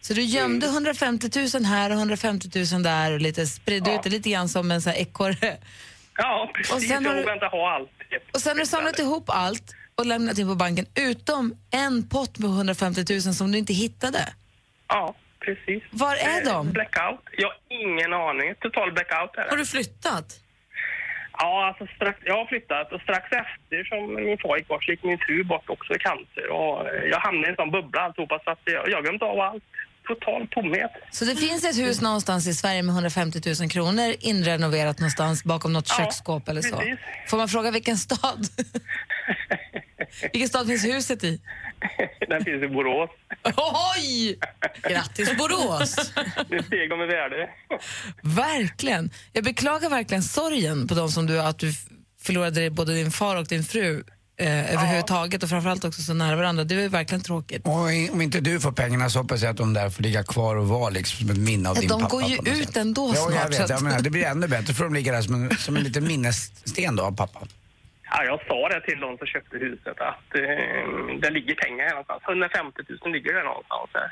Så 0.00 0.14
du 0.14 0.22
gömde 0.22 0.66
150 0.66 1.30
000 1.54 1.64
här 1.64 1.90
och 1.90 1.96
150 1.96 2.48
000 2.72 2.82
där 2.82 3.12
och 3.12 3.20
lite 3.20 3.46
spridde 3.46 3.94
ut 3.94 4.02
det 4.02 4.10
lite 4.10 4.30
grann 4.30 4.48
som 4.48 4.70
en 4.70 4.82
sån 4.82 4.92
här 4.92 4.98
ekorre. 4.98 5.56
Ja, 6.16 6.50
precis. 6.54 6.72
Och 6.74 6.82
sen 6.82 7.06
har 7.06 7.14
du- 7.14 7.32
inte 7.32 7.46
ha 7.46 7.74
allt. 7.74 7.90
Och 8.34 8.40
sen 8.40 8.50
har 8.52 8.60
du 8.60 8.66
samlat 8.66 8.98
ihop 8.98 9.24
allt 9.30 9.74
och 9.94 10.06
lämnat 10.06 10.38
in 10.38 10.48
på 10.48 10.54
banken 10.54 10.86
utom 10.94 11.54
en 11.70 12.08
pott 12.08 12.38
med 12.38 12.50
150 12.50 13.04
000 13.10 13.20
som 13.34 13.52
du 13.52 13.58
inte 13.58 13.72
hittade. 13.72 14.28
Ja, 14.88 15.14
precis. 15.40 15.82
Var 15.90 16.16
är 16.16 16.40
Eh, 16.46 16.52
de? 16.52 16.70
Blackout. 16.70 17.20
Jag 17.36 17.48
har 17.48 17.56
ingen 17.70 18.12
aning. 18.12 18.54
Total 18.60 18.92
blackout 18.92 19.34
är 19.36 19.44
det. 19.44 19.50
Har 19.50 19.56
du 19.56 19.66
flyttat? 19.66 20.40
Ja, 21.38 21.66
alltså 21.68 21.86
strax, 21.96 22.18
jag 22.24 22.36
har 22.36 22.46
flyttat 22.46 22.92
och 22.92 23.00
strax 23.00 23.24
efter 23.32 23.84
som 23.84 24.14
min 24.14 24.38
far 24.38 24.56
gick 24.56 24.68
bort 24.68 24.84
så 24.84 24.90
gick 24.90 25.02
min 25.04 25.18
fru 25.18 25.44
bort 25.44 25.70
också 25.70 25.94
i 25.94 25.98
cancer. 25.98 26.46
Och 26.50 26.88
eh, 26.88 27.04
jag 27.12 27.20
hamnade 27.20 27.46
i 27.46 27.50
en 27.50 27.56
sån 27.56 27.70
bubbla 27.70 28.00
alltihopa 28.00 28.40
så 28.44 28.50
att 28.50 28.60
jag, 28.64 28.88
jag 28.90 29.02
glömde 29.04 29.24
av 29.24 29.40
allt. 29.40 29.64
Total 30.08 30.46
tomhet. 30.50 30.90
Så 31.10 31.24
det 31.24 31.36
finns 31.36 31.64
ett 31.64 31.78
hus 31.78 32.00
någonstans 32.00 32.46
i 32.48 32.54
Sverige 32.54 32.82
med 32.82 32.92
150 32.92 33.40
000 33.60 33.70
kronor 33.70 34.14
inrenoverat 34.20 34.98
någonstans 34.98 35.44
bakom 35.44 35.72
något 35.72 35.86
Ja, 35.88 36.04
köksskåp 36.04 36.48
eller 36.48 36.62
så. 36.62 36.76
precis. 36.76 36.98
Får 37.30 37.36
man 37.36 37.48
fråga 37.48 37.70
vilken 37.70 37.96
stad? 37.96 38.38
vilken 40.32 40.48
stad 40.48 40.66
finns 40.66 40.84
huset 40.84 41.24
i? 41.24 41.40
Den 42.28 42.44
finns 42.44 42.62
i 42.62 42.68
Borås. 42.68 43.10
Oj! 43.96 44.38
Grattis 44.90 45.36
Borås! 45.36 45.96
Nu 46.48 46.62
steg 46.62 46.90
de 46.90 47.02
i 47.02 47.06
värde. 47.06 47.48
Verkligen. 48.22 49.10
Jag 49.32 49.44
beklagar 49.44 49.90
verkligen 49.90 50.22
sorgen 50.22 50.88
på 50.88 50.94
de 50.94 51.08
som 51.10 51.26
du, 51.26 51.40
att 51.40 51.58
du 51.58 51.72
förlorade 52.22 52.70
både 52.70 52.94
din 52.94 53.10
far 53.10 53.36
och 53.36 53.46
din 53.46 53.64
fru 53.64 54.04
eh, 54.40 54.72
överhuvudtaget 54.74 55.42
och 55.42 55.48
framförallt 55.48 55.84
också 55.84 56.02
så 56.02 56.14
nära 56.14 56.36
varandra. 56.36 56.64
Det 56.64 56.74
ju 56.74 56.88
verkligen 56.88 57.22
tråkigt. 57.22 57.62
Och 57.66 57.92
i- 57.92 58.10
om 58.10 58.20
inte 58.20 58.40
du 58.40 58.60
får 58.60 58.72
pengarna 58.72 59.10
så 59.10 59.18
hoppas 59.18 59.42
jag 59.42 59.50
att 59.50 59.56
de 59.56 59.74
där 59.74 59.90
får 59.90 60.02
ligga 60.02 60.22
kvar 60.24 60.56
och 60.56 60.68
vara 60.68 60.90
liksom 60.90 61.18
som 61.20 61.30
ett 61.30 61.38
minne 61.42 61.68
av 61.70 61.76
Ja, 61.76 61.80
din 61.80 61.88
de 61.90 62.00
pappa. 62.00 62.10
går 62.16 62.22
ju 62.30 62.36
på 62.36 62.42
något 62.42 62.52
ut 62.58 62.66
sätt. 62.66 62.76
ändå 62.76 63.12
ja, 63.14 63.20
snart, 63.22 63.34
Jag 63.34 63.42
så 63.44 63.48
vet, 63.50 63.60
att- 63.60 63.70
jag 63.70 63.82
menar, 63.82 64.00
det 64.00 64.10
blir 64.10 64.24
ännu 64.24 64.48
bättre 64.48 64.74
för 64.74 64.84
de 64.84 64.94
ligger 64.94 65.12
där 65.12 65.22
som 65.22 65.34
en, 65.34 65.56
som 65.56 65.76
en 65.76 65.82
liten 65.82 66.06
minnessten 66.06 66.96
då 66.96 67.02
av 67.04 67.16
pappa. 67.16 67.40
Ja, 68.10 68.24
jag 68.24 68.40
sa 68.48 68.68
det 68.68 68.80
till 68.80 69.00
de 69.00 69.18
som 69.18 69.26
köpte 69.26 69.56
huset 69.58 70.00
att 70.10 70.28
eh, 70.34 71.18
det 71.22 71.30
ligger 71.30 71.54
pengar 71.54 71.84
här 71.84 71.90
någonstans. 71.90 72.22
150 72.28 72.82
000 73.04 73.12
ligger 73.12 73.34
det 73.34 73.42
någonstans 73.42 73.90
här. 73.94 74.10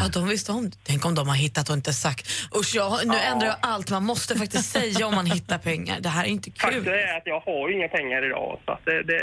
Ja, 0.00 0.08
de 0.08 0.28
visste 0.28 0.52
om. 0.52 0.70
Tänk 0.84 1.04
om 1.04 1.14
de 1.14 1.28
har 1.28 1.36
hittat 1.36 1.68
och 1.70 1.76
inte 1.76 1.92
sagt. 1.92 2.24
Usch, 2.58 2.72
jag, 2.74 3.06
nu 3.06 3.16
ändrar 3.30 3.46
jag 3.48 3.56
allt. 3.62 3.90
Man 3.90 4.04
måste 4.04 4.38
faktiskt 4.38 4.70
säga 4.70 5.06
om 5.06 5.14
man 5.14 5.26
hittar 5.26 5.58
pengar. 5.58 6.00
Det 6.00 6.08
här 6.08 6.24
är 6.24 6.28
inte 6.28 6.50
Faktum 6.60 6.84
kul. 6.84 6.92
är 6.92 7.16
att 7.16 7.26
jag 7.26 7.40
har 7.40 7.68
ju 7.68 7.74
inga 7.76 7.88
pengar 7.88 8.26
idag 8.26 8.60
så 8.64 8.72
att 8.72 8.84
det, 8.84 9.02
det 9.02 9.22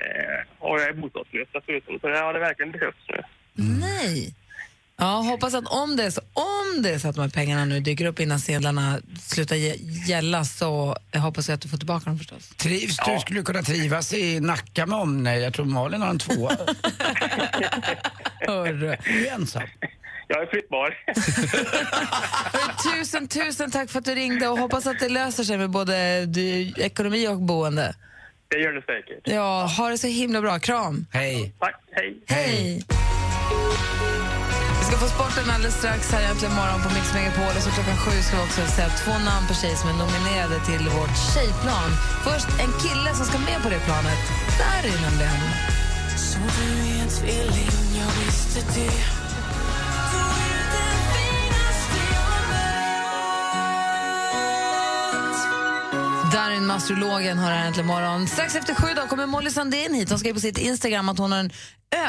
och 0.59 0.79
jag 0.79 0.87
är 0.89 0.93
bostadslös 0.93 1.47
dessutom 1.53 1.99
så 1.99 2.07
det 2.07 2.19
har 2.19 2.33
det 2.33 2.39
verkligen 2.39 2.71
behövts 2.71 3.05
nu. 3.09 3.21
Nej. 3.79 4.35
Ja, 4.99 5.05
hoppas 5.05 5.53
att 5.53 5.67
om 5.67 5.95
det, 5.95 6.03
är 6.03 6.09
så, 6.09 6.21
om 6.33 6.81
det 6.81 6.89
är 6.89 6.99
så 6.99 7.07
att 7.07 7.15
de 7.15 7.21
här 7.21 7.29
pengarna 7.29 7.65
nu 7.65 7.79
dyker 7.79 8.05
upp 8.05 8.19
innan 8.19 8.39
sedlarna 8.39 8.99
slutar 9.21 9.55
gälla 10.09 10.45
så 10.45 10.97
jag 11.11 11.19
hoppas 11.19 11.49
jag 11.49 11.55
att 11.55 11.61
du 11.61 11.69
får 11.69 11.77
tillbaka 11.77 12.09
dem 12.09 12.17
förstås. 12.17 12.49
Trivs 12.49 12.97
du? 13.05 13.19
Skulle 13.19 13.39
du 13.39 13.43
kunna 13.43 13.61
trivas 13.61 14.13
i 14.13 14.39
Nacka 14.39 14.85
med 14.85 14.99
omnejd? 14.99 15.43
Jag 15.43 15.53
tror 15.53 15.65
Malin 15.65 16.01
har 16.01 16.09
en 16.09 16.19
tvåa. 16.19 16.51
Hörru. 18.47 18.95
Du 19.05 19.27
är 19.27 19.33
ensam. 19.33 19.63
Jag 20.27 20.41
är 20.41 20.45
flyttbar. 20.47 20.97
Tusen, 22.99 23.27
tusen 23.27 23.71
tack 23.71 23.89
för 23.89 23.99
att 23.99 24.05
du 24.05 24.15
ringde 24.15 24.47
och 24.47 24.57
hoppas 24.57 24.87
att 24.87 24.99
det 24.99 25.09
löser 25.09 25.43
sig 25.43 25.57
med 25.57 25.69
både 25.69 26.25
du, 26.25 26.73
ekonomi 26.77 27.27
och 27.27 27.37
boende. 27.37 27.95
Det 28.47 28.57
gör 28.57 28.73
det 28.73 28.81
säkert. 28.81 29.21
Ja, 29.23 29.65
ha 29.77 29.89
det 29.89 29.97
så 29.97 30.07
himla 30.07 30.41
bra. 30.41 30.59
Kram. 30.59 31.05
Hej. 31.11 31.53
Tack, 31.59 31.75
hej. 31.91 32.23
Hej. 32.27 32.83
Vi 33.49 34.18
ska 34.99 35.07
få 35.07 35.13
sporten 35.15 35.49
alldeles 35.55 35.77
strax 35.77 36.11
här 36.11 36.23
äntligen 36.31 36.55
morgon 36.55 36.81
på 36.83 36.89
Mix 36.95 37.13
Megapol. 37.13 37.53
Och 37.57 37.63
så 37.63 37.69
klockan 37.69 37.97
sju 37.97 38.21
ska 38.21 38.37
vi 38.37 38.43
också 38.47 38.61
säga 38.75 38.89
två 39.03 39.13
namn 39.29 39.47
per 39.47 39.55
tjej 39.61 39.75
som 39.75 39.89
är 39.89 39.97
nominerade 40.03 40.57
till 40.69 40.83
vårt 40.97 41.15
tjejplan. 41.33 41.89
Först 42.27 42.49
en 42.63 42.71
kille 42.83 43.09
som 43.17 43.25
ska 43.29 43.37
med 43.49 43.59
på 43.63 43.69
det 43.69 43.81
planet. 43.87 44.21
Där 44.61 44.81
är 44.91 44.99
nämligen. 45.07 45.39
Så 46.27 46.39
du 46.57 46.67
är 46.89 46.97
en 47.03 47.09
tvilling, 47.19 47.81
jag 48.01 48.11
visste 48.19 48.59
det 48.75 48.99
Du 50.13 50.23
är 50.53 50.63
det 50.75 50.93
finaste 51.15 51.99
jag 52.15 52.41
vet 52.53 52.79
Darin, 56.33 56.71
astrologen, 56.71 57.37
har 57.37 57.51
här 57.51 57.67
äntligen 57.67 57.87
morgon. 57.87 58.27
Strax 58.27 58.55
efter 58.55 58.75
sju 58.75 58.87
då 58.95 59.07
kommer 59.07 59.25
Molly 59.25 59.49
Sandén 59.49 59.93
hit. 59.93 60.09
Hon 60.09 60.19
skrev 60.19 60.33
på 60.33 60.39
sitt 60.39 60.57
Instagram 60.57 61.09
att 61.09 61.17
hon 61.17 61.31
har 61.31 61.39
en 61.39 61.51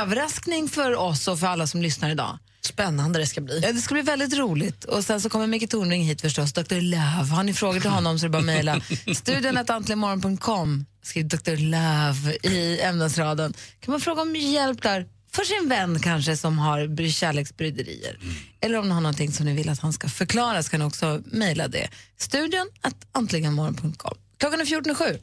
överraskning 0.01 0.69
för 0.69 0.97
oss 0.97 1.29
och 1.29 1.39
för 1.39 1.47
alla 1.47 1.67
som 1.67 1.83
lyssnar 1.83 2.11
idag. 2.11 2.39
Spännande 2.65 3.19
det 3.19 3.27
ska 3.27 3.41
bli. 3.41 3.61
Ja, 3.61 3.73
det 3.73 3.81
ska 3.81 3.95
bli 3.95 4.03
väldigt 4.03 4.39
roligt. 4.39 4.85
Och 4.85 5.05
Sen 5.05 5.21
så 5.21 5.29
kommer 5.31 5.47
Micke 5.47 5.71
Tornving 5.71 6.03
hit 6.05 6.21
förstås, 6.21 6.53
Dr. 6.53 6.81
Love. 6.81 7.31
Har 7.35 7.43
ni 7.43 7.55
frågor 7.55 7.81
till 7.81 7.91
honom 7.99 8.19
så 8.19 8.27
är 8.27 8.29
det 8.29 8.33
bara 8.33 8.39
att 8.39 8.45
mejla. 8.45 8.81
Studion 9.17 9.57
att 9.57 9.71
antligenmorgon.com. 9.71 10.87
Skriv 11.03 11.29
Dr. 11.29 11.57
Love 11.57 12.37
i 12.43 12.81
ämnesraden. 12.81 13.55
Kan 13.81 13.93
man 13.93 14.01
fråga 14.01 14.23
om 14.23 14.37
hjälp 14.37 14.83
där 14.83 15.07
för 15.33 15.43
sin 15.45 15.69
vän 15.69 16.01
kanske 16.01 16.37
som 16.37 16.59
har 16.59 16.81
bry- 16.87 17.11
kärleksbryderier. 17.13 18.19
Eller 18.61 18.79
om 18.79 18.89
ni 18.89 18.95
har 18.95 19.01
någonting 19.01 19.33
som 19.33 19.47
ni 19.47 19.55
vill 19.55 19.69
att 19.69 19.81
han 19.81 19.93
ska 19.93 20.09
förklara 20.09 20.63
så 20.63 20.71
kan 20.71 20.81
ni 20.81 20.87
också 20.87 21.23
mejla 21.27 21.69
det. 21.69 21.89
Studion 22.19 22.69
att 22.81 22.97
antligenmorgon.com. 23.13 24.15
Klockan 24.39 24.61
är 24.61 24.65
14.07. 24.65 25.19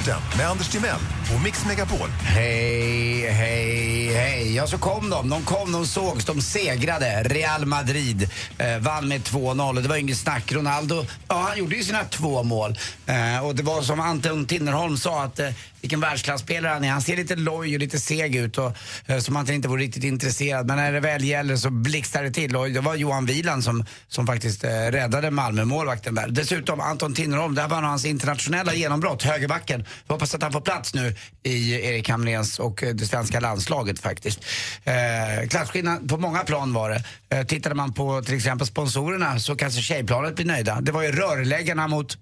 Sporten 0.00 0.20
med 0.36 0.48
Anders 0.48 0.68
Timell 0.68 1.00
och 1.34 1.42
Mix 1.44 1.66
Megapol. 1.66 2.08
Hej, 2.08 3.30
hej, 3.30 4.14
hej. 4.14 4.54
Ja, 4.54 4.66
så 4.66 4.78
kom 4.78 5.10
de. 5.10 5.28
De 5.28 5.42
kom, 5.42 5.72
de 5.72 5.86
sågs, 5.86 6.24
de 6.24 6.42
segrade. 6.42 7.22
Real 7.22 7.66
Madrid 7.66 8.30
eh, 8.58 8.78
vann 8.78 9.08
med 9.08 9.20
2-0. 9.20 9.82
Det 9.82 9.88
var 9.88 9.96
inget 9.96 10.16
snack. 10.16 10.52
Ronaldo, 10.52 11.06
ja, 11.28 11.46
han 11.48 11.58
gjorde 11.58 11.76
ju 11.76 11.84
sina 11.84 12.04
två 12.04 12.42
mål. 12.42 12.78
Eh, 13.06 13.46
och 13.46 13.54
det 13.54 13.62
var 13.62 13.82
som 13.82 14.00
Anton 14.00 14.46
Tinnerholm 14.46 14.96
sa, 14.96 15.22
att 15.22 15.40
eh, 15.40 15.50
vilken 15.80 16.00
världsklasspelare 16.00 16.72
han 16.72 16.84
är. 16.84 16.90
Han 16.90 17.02
ser 17.02 17.16
lite 17.16 17.36
loj 17.36 17.74
och 17.74 17.80
lite 17.80 18.00
seg 18.00 18.36
ut 18.36 18.58
och 18.58 18.72
eh, 19.06 19.18
som 19.18 19.36
att 19.36 19.46
han 19.46 19.54
inte 19.54 19.68
vore 19.68 19.82
riktigt 19.82 20.04
intresserad. 20.04 20.66
Men 20.66 20.76
när 20.76 20.92
det 20.92 21.00
väl 21.00 21.24
gäller 21.24 21.56
så 21.56 21.70
blixtrar 21.70 22.22
det 22.22 22.30
till. 22.30 22.56
Och 22.56 22.70
det 22.70 22.80
var 22.80 22.94
Johan 22.94 23.26
Wieland 23.26 23.64
som, 23.64 23.84
som 24.08 24.26
faktiskt 24.26 24.64
eh, 24.64 24.68
räddade 24.70 25.30
Malmö-målvakten 25.30 26.14
där. 26.14 26.28
Dessutom 26.28 26.80
Anton 26.80 27.14
Tinnerholm, 27.14 27.54
det 27.54 27.60
här 27.60 27.68
var 27.68 27.82
hans 27.82 28.04
internationella 28.04 28.74
genombrott, 28.74 29.22
högerbacken. 29.22 29.84
Vi 30.08 30.12
hoppas 30.12 30.34
att 30.34 30.42
han 30.42 30.52
får 30.52 30.60
plats 30.60 30.94
nu 30.94 31.14
i 31.42 31.72
Erik 31.72 32.08
Hamréns 32.08 32.58
och 32.58 32.82
eh, 32.82 32.94
det 32.94 33.06
svenska 33.06 33.40
landslaget 33.40 33.98
faktiskt. 34.00 34.40
Eh, 34.84 35.48
klasskillnad 35.48 36.08
på 36.08 36.16
många 36.16 36.38
plan 36.44 36.72
var 36.72 36.90
det. 36.90 37.04
Eh, 37.36 37.46
tittade 37.46 37.74
man 37.74 37.92
på 37.92 38.22
till 38.22 38.34
exempel 38.36 38.66
sponsorerna 38.66 39.40
så 39.40 39.56
kanske 39.56 39.80
tjejplanet 39.80 40.34
blir 40.36 40.46
nöjda. 40.46 40.80
Det 40.80 40.92
var 40.92 41.02
ju 41.02 41.12
rörläggarna 41.12 41.88
mot 41.88 42.18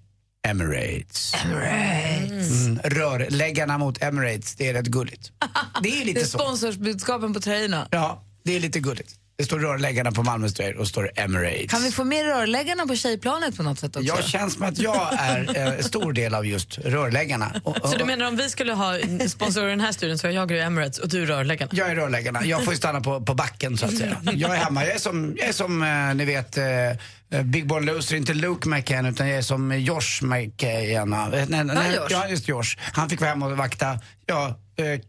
Emirates. 0.47 1.33
Emirates. 1.45 2.51
Mm, 2.65 2.79
rörläggarna 2.83 3.77
mot 3.77 4.03
Emirates, 4.03 4.55
det 4.55 4.67
är 4.67 4.73
rätt 4.73 4.85
gulligt. 4.87 5.31
Det 5.83 5.89
är 5.89 5.99
Det 5.99 6.05
lite 6.05 6.19
är 6.21 6.25
så. 6.25 6.37
sponsorsbudskapen 6.37 7.33
på 7.33 7.39
tröjorna. 7.39 7.87
Ja, 7.91 8.23
det 8.43 8.55
är 8.55 8.59
lite 8.59 8.79
gulligt. 8.79 9.15
Det 9.39 9.45
står 9.45 9.59
rörläggarna 9.59 10.11
på 10.11 10.23
Malmös 10.23 10.53
tröjor 10.53 10.77
och 10.77 10.87
står 10.87 11.11
Emirates. 11.15 11.71
Kan 11.71 11.83
vi 11.83 11.91
få 11.91 12.03
med 12.03 12.25
rörläggarna 12.25 12.85
på 12.85 12.95
tjejplanet 12.95 13.57
på 13.57 13.63
något 13.63 13.79
sätt 13.79 13.95
också? 13.95 14.07
Jag 14.07 14.23
känns 14.23 14.53
som 14.53 14.63
att 14.63 14.77
jag 14.77 15.13
är 15.19 15.57
eh, 15.57 15.77
en 15.77 15.83
stor 15.83 16.13
del 16.13 16.35
av 16.35 16.45
just 16.45 16.77
rörläggarna. 16.77 17.61
Och, 17.63 17.77
och, 17.77 17.89
Så 17.89 17.97
du 17.97 18.05
menar 18.05 18.27
om 18.27 18.35
vi 18.35 18.49
skulle 18.49 18.73
ha 18.73 18.97
sponsorer 19.27 19.67
i 19.67 19.69
den 19.69 19.79
här 19.79 19.91
studion 19.91 20.17
så 20.17 20.27
är 20.27 20.31
jag 20.31 20.51
Emirates 20.51 20.99
och 20.99 21.09
du 21.09 21.25
rörläggarna? 21.25 21.71
Jag 21.73 21.89
är 21.89 21.95
rörläggarna. 21.95 22.45
Jag 22.45 22.63
får 22.63 22.73
ju 22.73 22.77
stanna 22.77 23.01
på, 23.01 23.21
på 23.21 23.33
backen 23.33 23.77
så 23.77 23.85
att 23.85 23.97
säga. 23.97 24.17
Jag 24.33 24.55
är 24.55 24.59
hemma. 24.59 24.85
Jag 24.85 24.95
är 24.95 24.99
som, 24.99 25.35
jag 25.37 25.47
är 25.47 25.53
som 25.53 25.83
eh, 25.83 26.15
ni 26.15 26.25
vet, 26.25 26.57
eh, 26.57 26.65
eh, 26.65 26.95
Big 27.43 27.67
Born 27.67 27.85
Loser, 27.85 28.15
inte 28.15 28.33
Luke 28.33 28.69
McCann 28.69 29.05
utan 29.05 29.27
jag 29.27 29.37
är 29.37 29.41
som 29.41 29.79
Josh 29.79 30.23
McCann. 30.23 31.13
Eh, 31.13 31.45
nej, 31.47 31.63
nej, 31.63 31.95
Josh. 31.95 32.07
Ja, 32.09 32.27
just 32.27 32.47
Josh. 32.47 32.77
Han 32.79 33.09
fick 33.09 33.19
vara 33.19 33.29
hemma 33.29 33.45
och 33.45 33.57
vakta 33.57 33.99
ja, 34.25 34.59
eh, 34.75 34.99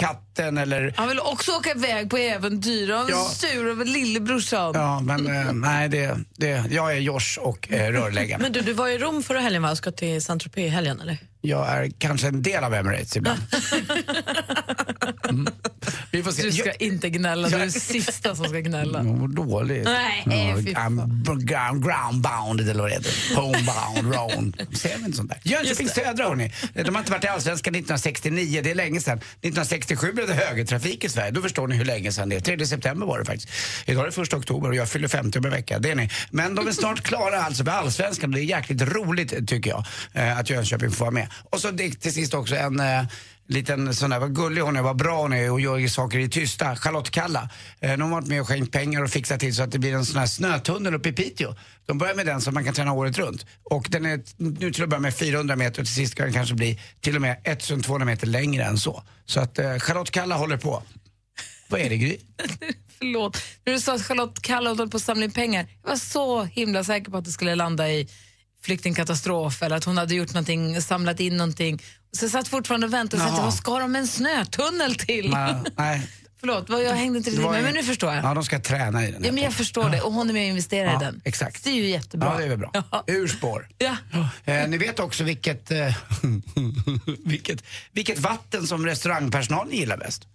katten 0.00 0.58
eller... 0.58 0.94
Han 0.96 1.08
vill 1.08 1.20
också 1.20 1.52
åka 1.52 1.70
iväg 1.70 2.10
på 2.10 2.16
äventyr. 2.16 2.92
Han 2.92 3.06
är 3.06 3.10
Ja. 3.10 3.24
sur 3.34 3.66
över 3.70 3.84
lillebrorsan. 3.84 4.72
Ja, 4.74 5.00
men 5.00 5.26
eh, 5.26 5.52
nej, 5.52 5.88
det, 5.88 6.16
det, 6.36 6.64
jag 6.70 6.92
är 6.92 6.96
Josh 7.00 7.38
och 7.40 7.72
eh, 7.72 7.92
rörläggaren. 7.92 8.42
Men 8.42 8.52
du, 8.52 8.60
du 8.60 8.72
var 8.72 8.88
i 8.88 8.98
Rom 8.98 9.22
förra 9.22 9.40
helgen 9.40 9.62
va? 9.62 9.70
och 9.70 9.76
ska 9.76 9.90
till 9.92 10.22
Saint-Tropez 10.22 10.64
i 10.64 10.68
helgen 10.68 11.00
eller? 11.00 11.18
Jag 11.40 11.68
är 11.68 11.90
kanske 11.98 12.26
en 12.28 12.42
del 12.42 12.64
av 12.64 12.74
Emirates 12.74 13.16
ibland. 13.16 13.40
Mm. 15.30 15.52
Vi 16.10 16.22
får 16.22 16.32
se. 16.32 16.42
Du 16.42 16.52
ska 16.52 16.66
Jag- 16.66 16.82
inte 16.82 17.10
gnälla, 17.10 17.48
du 17.48 17.54
är 17.54 17.58
den 17.60 17.72
sista 17.72 18.34
som 18.36 18.44
ska 18.44 18.60
gnälla. 18.60 19.00
Mm, 19.00 19.34
dåligt. 19.34 19.84
Nej, 19.84 20.54
fy 20.64 20.72
I'm 20.74 21.44
ground, 21.44 21.84
groundbound 21.84 22.60
eller 22.60 22.74
vad 22.80 22.90
det 22.90 22.94
heter. 22.94 23.36
Homebound, 23.36 24.14
round. 24.14 24.56
Säger 24.76 24.96
man 24.98 25.06
inte 25.06 25.16
sånt 25.16 25.30
där? 25.30 25.40
Jönköping 25.42 25.88
Södra 25.88 26.24
hörni. 26.28 26.52
De 26.74 26.94
har 26.94 26.98
inte 26.98 27.12
varit 27.12 27.24
i 27.24 27.28
Allsvenskan 27.28 27.74
1969, 27.74 28.60
det 28.64 28.70
är 28.70 28.74
länge 28.74 29.00
sedan. 29.00 29.18
1967 29.18 30.12
blev 30.12 30.26
det 30.28 30.34
högertrafik 30.34 31.04
i 31.04 31.08
Sverige. 31.08 31.30
Då 31.30 31.42
förstår 31.42 31.68
ni 31.68 31.76
hur 31.76 31.84
länge 31.84 32.12
sedan 32.12 32.28
det 32.28 32.36
är. 32.36 32.40
3 32.40 32.66
september 32.66 33.06
var 33.06 33.18
det 33.18 33.24
faktiskt. 33.24 33.48
Idag 33.86 34.02
är 34.02 34.06
det 34.06 34.12
första 34.12 34.36
oktober 34.36 34.68
och 34.68 34.74
jag 34.74 34.88
fyller 34.88 35.08
50 35.08 35.38
om 35.38 35.44
en 35.44 35.50
vecka. 35.50 35.78
Det 35.78 35.90
är 35.90 35.94
ni. 35.94 36.10
Men 36.30 36.54
de 36.54 36.68
är 36.68 36.72
snart 36.72 37.00
klara 37.00 37.42
alltså 37.42 37.64
med 37.64 37.74
Allsvenskan 37.74 38.30
och 38.30 38.34
det 38.36 38.42
är 38.42 38.44
jäkligt 38.44 38.82
roligt 38.82 39.48
tycker 39.48 39.70
jag 39.70 39.84
eh, 40.12 40.38
att 40.38 40.50
Jönköping 40.50 40.90
får 40.90 41.04
vara 41.04 41.10
med. 41.10 41.28
Och 41.50 41.60
så 41.60 41.70
det, 41.70 41.90
till 42.00 42.12
sist 42.14 42.34
också 42.34 42.56
en 42.56 42.80
eh, 42.80 43.02
liten 43.50 43.94
sån 43.94 44.10
där, 44.10 44.18
vad 44.18 44.34
gullig 44.36 44.62
hon 44.62 44.76
är, 44.76 44.82
vad 44.82 44.96
bra 44.96 45.22
hon 45.22 45.32
är 45.32 45.50
och 45.50 45.60
gör 45.60 45.88
saker 45.88 46.18
i 46.18 46.28
tysta. 46.28 46.76
Charlotte 46.76 47.10
Kalla. 47.10 47.50
Eh, 47.80 47.90
hon 47.90 48.00
har 48.00 48.08
varit 48.08 48.26
med 48.26 48.40
och 48.40 48.48
skänkt 48.48 48.72
pengar 48.72 49.02
och 49.02 49.10
fixat 49.10 49.40
till 49.40 49.54
så 49.54 49.62
att 49.62 49.72
det 49.72 49.78
blir 49.78 49.94
en 49.94 50.04
sån 50.06 50.18
här 50.18 50.26
snötunnel 50.26 50.94
uppe 50.94 51.08
i 51.08 51.12
Piteå. 51.12 51.54
De 51.86 51.98
börjar 51.98 52.14
med 52.14 52.26
den 52.26 52.40
så 52.40 52.50
man 52.50 52.64
kan 52.64 52.74
träna 52.74 52.92
året 52.92 53.18
runt. 53.18 53.46
Och 53.62 53.86
den 53.90 54.06
är 54.06 54.20
nu 54.36 54.72
till 54.72 54.82
att 54.82 54.88
börja 54.88 55.00
med 55.00 55.14
400 55.14 55.56
meter 55.56 55.80
och 55.80 55.86
till 55.86 55.94
sist 55.94 56.14
kan 56.14 56.26
den 56.26 56.34
kanske 56.34 56.54
bli 56.54 56.80
till 57.00 57.16
och 57.16 57.22
med 57.22 57.36
1200 57.44 58.06
meter 58.06 58.26
längre 58.26 58.64
än 58.64 58.78
så. 58.78 59.02
Så 59.26 59.40
att 59.40 59.58
eh, 59.58 59.78
Charlotte 59.78 60.10
Kalla 60.10 60.36
håller 60.36 60.56
på. 60.56 60.82
Vad 61.68 61.80
är 61.80 61.90
det 61.90 61.96
Gry? 61.96 62.18
Förlåt. 62.98 63.42
När 63.64 63.72
du 63.72 63.80
sa 63.80 63.94
att 63.94 64.02
Charlotte 64.02 64.42
Kalla 64.42 64.70
håller 64.70 64.86
på 64.86 64.96
att 64.96 65.02
samla 65.02 65.24
in 65.24 65.30
pengar, 65.30 65.66
jag 65.82 65.90
var 65.90 65.96
så 65.96 66.42
himla 66.42 66.84
säker 66.84 67.10
på 67.10 67.16
att 67.16 67.24
det 67.24 67.30
skulle 67.30 67.54
landa 67.54 67.90
i 67.90 68.08
flyktingkatastrof 68.62 69.62
eller 69.62 69.76
att 69.76 69.84
hon 69.84 69.98
hade 69.98 70.14
gjort 70.14 70.34
någonting, 70.34 70.82
samlat 70.82 71.20
in 71.20 71.36
någonting. 71.36 71.82
Så 72.12 72.24
jag 72.24 72.30
satt 72.32 72.48
fortfarande 72.48 72.86
och 72.86 72.92
väntade 72.92 73.22
och 73.22 73.28
tänkte, 73.28 73.44
vad 73.44 73.54
ska 73.54 73.78
de 73.78 73.92
med 73.92 74.00
en 74.00 74.06
snötunnel 74.06 74.94
till? 74.94 75.30
Nej, 75.30 75.54
nej. 75.76 76.08
Förlåt, 76.40 76.68
vad- 76.68 76.82
jag 76.84 76.92
hängde 76.94 77.18
inte 77.18 77.30
riktigt 77.30 77.46
med, 77.50 77.58
en- 77.58 77.64
men 77.64 77.74
nu 77.74 77.82
förstår 77.82 78.14
jag. 78.14 78.24
Ja, 78.24 78.34
de 78.34 78.44
ska 78.44 78.60
träna 78.60 79.06
i 79.06 79.10
den. 79.12 79.24
Ja, 79.24 79.32
men 79.32 79.42
jag 79.42 79.52
förstår 79.52 79.90
det 79.90 80.00
och 80.00 80.12
hon 80.12 80.28
är 80.28 80.32
med 80.32 80.42
och 80.42 80.48
investerar 80.48 80.90
Ja, 80.92 81.02
i 81.02 81.04
den. 81.04 81.20
exakt. 81.24 81.64
Det 81.64 81.70
är 81.70 81.74
ju 81.74 81.88
jättebra. 81.90 82.28
Ja, 82.32 82.38
det 82.38 82.44
är 82.44 82.48
väl 82.48 82.58
bra. 82.58 83.04
Ur 83.06 83.28
spår. 83.28 83.68
Ja. 83.78 83.96
Eh, 84.52 84.68
ni 84.68 84.78
vet 84.78 85.00
också 85.00 85.24
vilket, 85.24 85.70
eh, 85.70 85.96
vilket, 87.24 87.64
vilket 87.92 88.18
vatten 88.18 88.66
som 88.66 88.86
restaurangpersonalen 88.86 89.72
gillar 89.76 89.96
bäst. 89.96 90.26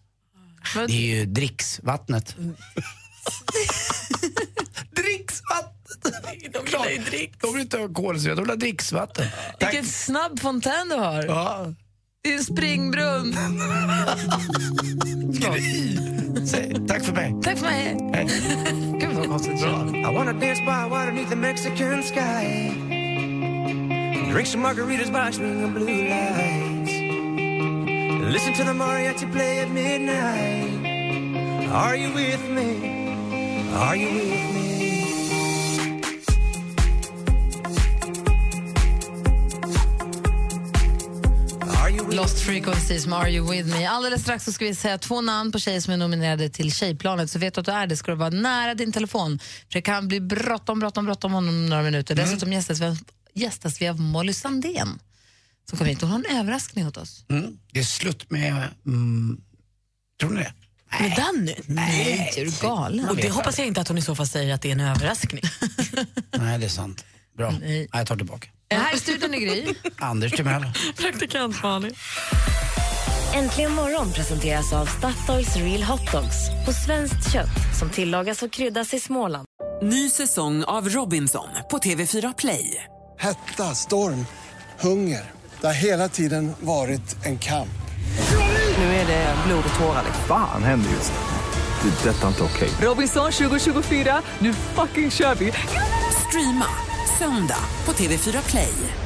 Det 0.74 0.82
är 0.82 0.90
ju 1.18 1.26
dricksvattnet. 1.26 2.36
De 6.54 6.66
vill, 6.66 6.98
ju 6.98 7.04
drick. 7.04 7.42
de 7.42 7.54
vill 7.54 7.62
inte 7.62 7.78
ha 7.78 7.90
kolsyra, 7.94 8.36
de 8.36 8.42
vill 8.42 8.50
ha 8.50 8.56
dricksvatten. 8.56 9.26
Tack. 9.60 9.74
Vilken 9.74 9.90
snabb 9.90 10.40
fontän 10.40 10.90
du 10.90 10.96
har. 10.96 11.24
Ja. 11.24 11.74
Det 12.24 12.34
är 12.34 12.38
en 12.38 12.44
springbrunn. 12.44 13.36
Säg, 16.48 16.76
tack 16.88 17.04
för 17.04 17.14
mig. 17.14 17.36
Tack 17.44 17.58
för 17.58 17.66
mig. 17.66 17.98
Gud 19.00 19.14
vad 19.14 19.28
konstigt. 19.30 19.62
I 19.62 20.04
wanna 20.16 20.34
dance 20.34 20.62
by 20.62 20.90
water 20.90 21.12
beneath 21.12 21.30
the 21.30 21.36
Mexican 21.36 22.04
sky. 22.04 22.72
Drink 24.32 24.48
some 24.48 24.64
margaritas 24.64 25.10
by 25.12 25.32
swinging 25.32 25.74
blue 25.74 26.08
lights. 26.10 26.92
Listen 28.34 28.54
to 28.54 28.64
the 28.64 28.74
mariachi 28.74 29.32
play 29.32 29.60
at 29.60 29.70
midnight. 29.70 30.86
Are 31.72 31.96
you 31.96 32.12
with 32.14 32.50
me? 32.50 32.80
Are 33.74 33.96
you 33.96 34.10
with 34.14 34.54
me? 34.54 34.55
Lost 42.16 42.40
Frequencies 42.40 43.08
med 43.08 43.20
Are 43.20 43.32
You 43.32 43.52
With 43.52 43.70
Me. 43.70 43.86
Alldeles 43.88 44.22
strax 44.22 44.46
så 44.46 44.52
ska 44.52 44.66
vi 44.66 44.76
säga 44.76 44.98
två 44.98 45.22
namn 45.22 45.52
på 45.52 45.60
tjejer 45.60 45.80
som 45.82 45.94
är 45.94 45.98
nominerade 45.98 46.50
till 46.50 46.72
Tjejplanet. 46.72 47.32
Så 47.32 47.40
vet 47.40 47.54
du 47.54 47.60
att 47.60 47.66
du 47.66 47.72
är 47.72 47.88
det 47.88 47.98
ska 47.98 48.12
du 48.12 48.18
vara 48.18 48.30
nära 48.30 48.76
din 48.76 48.92
telefon. 48.92 49.40
För 49.40 49.74
det 49.74 49.82
kan 49.82 50.08
bli 50.08 50.22
bråttom, 50.22 50.80
bråttom, 50.80 51.06
bråttom 51.06 51.36
om 51.36 51.66
några 51.70 51.84
minuter. 51.84 52.16
Dessutom 52.16 52.54
gästas 52.54 52.82
vi, 52.82 52.86
av- 52.86 52.98
gästas 53.34 53.82
vi 53.82 53.88
av 53.88 54.00
Molly 54.00 54.34
Sandén 54.34 55.00
som 55.70 55.78
kommer 55.78 55.90
hit. 55.92 56.02
Hon 56.02 56.12
har 56.12 56.20
en 56.30 56.38
överraskning 56.38 56.88
åt 56.88 56.98
oss. 56.98 57.26
Mm, 57.30 57.58
det 57.72 57.80
är 57.80 57.84
slut 57.84 58.30
med... 58.32 58.64
Mm, 58.86 59.42
tror 60.20 60.30
ni 60.30 60.40
det? 60.40 60.54
Med 61.00 61.14
Danny? 61.18 61.56
Nej, 61.66 62.34
är 62.38 62.46
du 62.46 62.52
galen? 62.62 63.10
Och 63.10 63.16
det 63.16 63.30
hoppas 63.30 63.58
jag 63.60 63.68
inte 63.68 63.82
att 63.82 63.88
hon 63.88 63.98
i 63.98 64.02
så 64.02 64.16
fall 64.16 64.28
säger 64.28 64.54
att 64.54 64.62
det 64.62 64.68
är 64.70 64.72
en 64.72 64.80
överraskning. 64.80 65.44
Nej, 66.38 66.60
det 66.60 66.66
är 66.66 66.70
sant. 66.70 67.06
Bra. 67.38 67.52
Nej. 67.62 67.88
jag 67.92 68.08
tar 68.08 68.16
tillbaka. 68.16 68.48
Här 68.70 68.96
i 68.96 69.00
studion 69.00 69.34
är 69.34 69.40
Gry. 69.40 69.74
Anders 69.98 70.32
Timell. 70.32 70.64
Praktikant 70.98 71.64
Malin. 71.64 71.94
Äntligen 73.34 73.72
morgon 73.72 74.12
presenteras 74.12 74.74
av 74.74 74.86
Statoils 74.86 75.56
Real 75.56 75.84
Hot 75.84 76.12
Dogs 76.12 76.50
på 76.66 76.74
svenskt 76.74 77.34
kött 77.34 77.78
som 77.80 77.90
tillagas 77.90 78.44
och 78.44 78.52
kryddas 78.52 78.94
i 78.94 79.00
Småland. 79.00 79.46
Ny 79.82 80.10
säsong 80.10 80.64
av 80.64 80.90
Robinson 80.90 81.48
på 81.72 81.78
TV4 81.78 82.34
Play. 82.38 82.84
Hetta, 83.20 83.64
storm, 83.76 84.26
hunger. 84.80 85.32
Det 85.62 85.68
har 85.68 85.74
hela 85.74 86.10
tiden 86.10 86.52
varit 86.60 87.26
en 87.26 87.38
kamp. 87.38 87.70
Nu 88.78 88.84
är 88.84 89.08
det 89.08 89.36
blod 89.48 89.64
och 89.74 89.80
tårar. 89.80 90.04
Fan 90.28 90.64
händer 90.64 90.90
just 90.92 91.14
nu. 91.14 91.90
Det. 91.90 92.10
är 92.10 92.14
Detta 92.14 92.24
är 92.24 92.28
inte 92.28 92.44
okej. 92.44 92.70
Robinson 92.82 93.32
2024, 93.32 94.22
nu 94.40 94.54
fucking 94.54 95.12
kör 95.12 95.36
vi! 95.36 95.54
Streama 96.28 96.66
söndag 97.20 97.64
på 97.86 97.92
TV4 97.92 98.50
Play. 98.50 99.05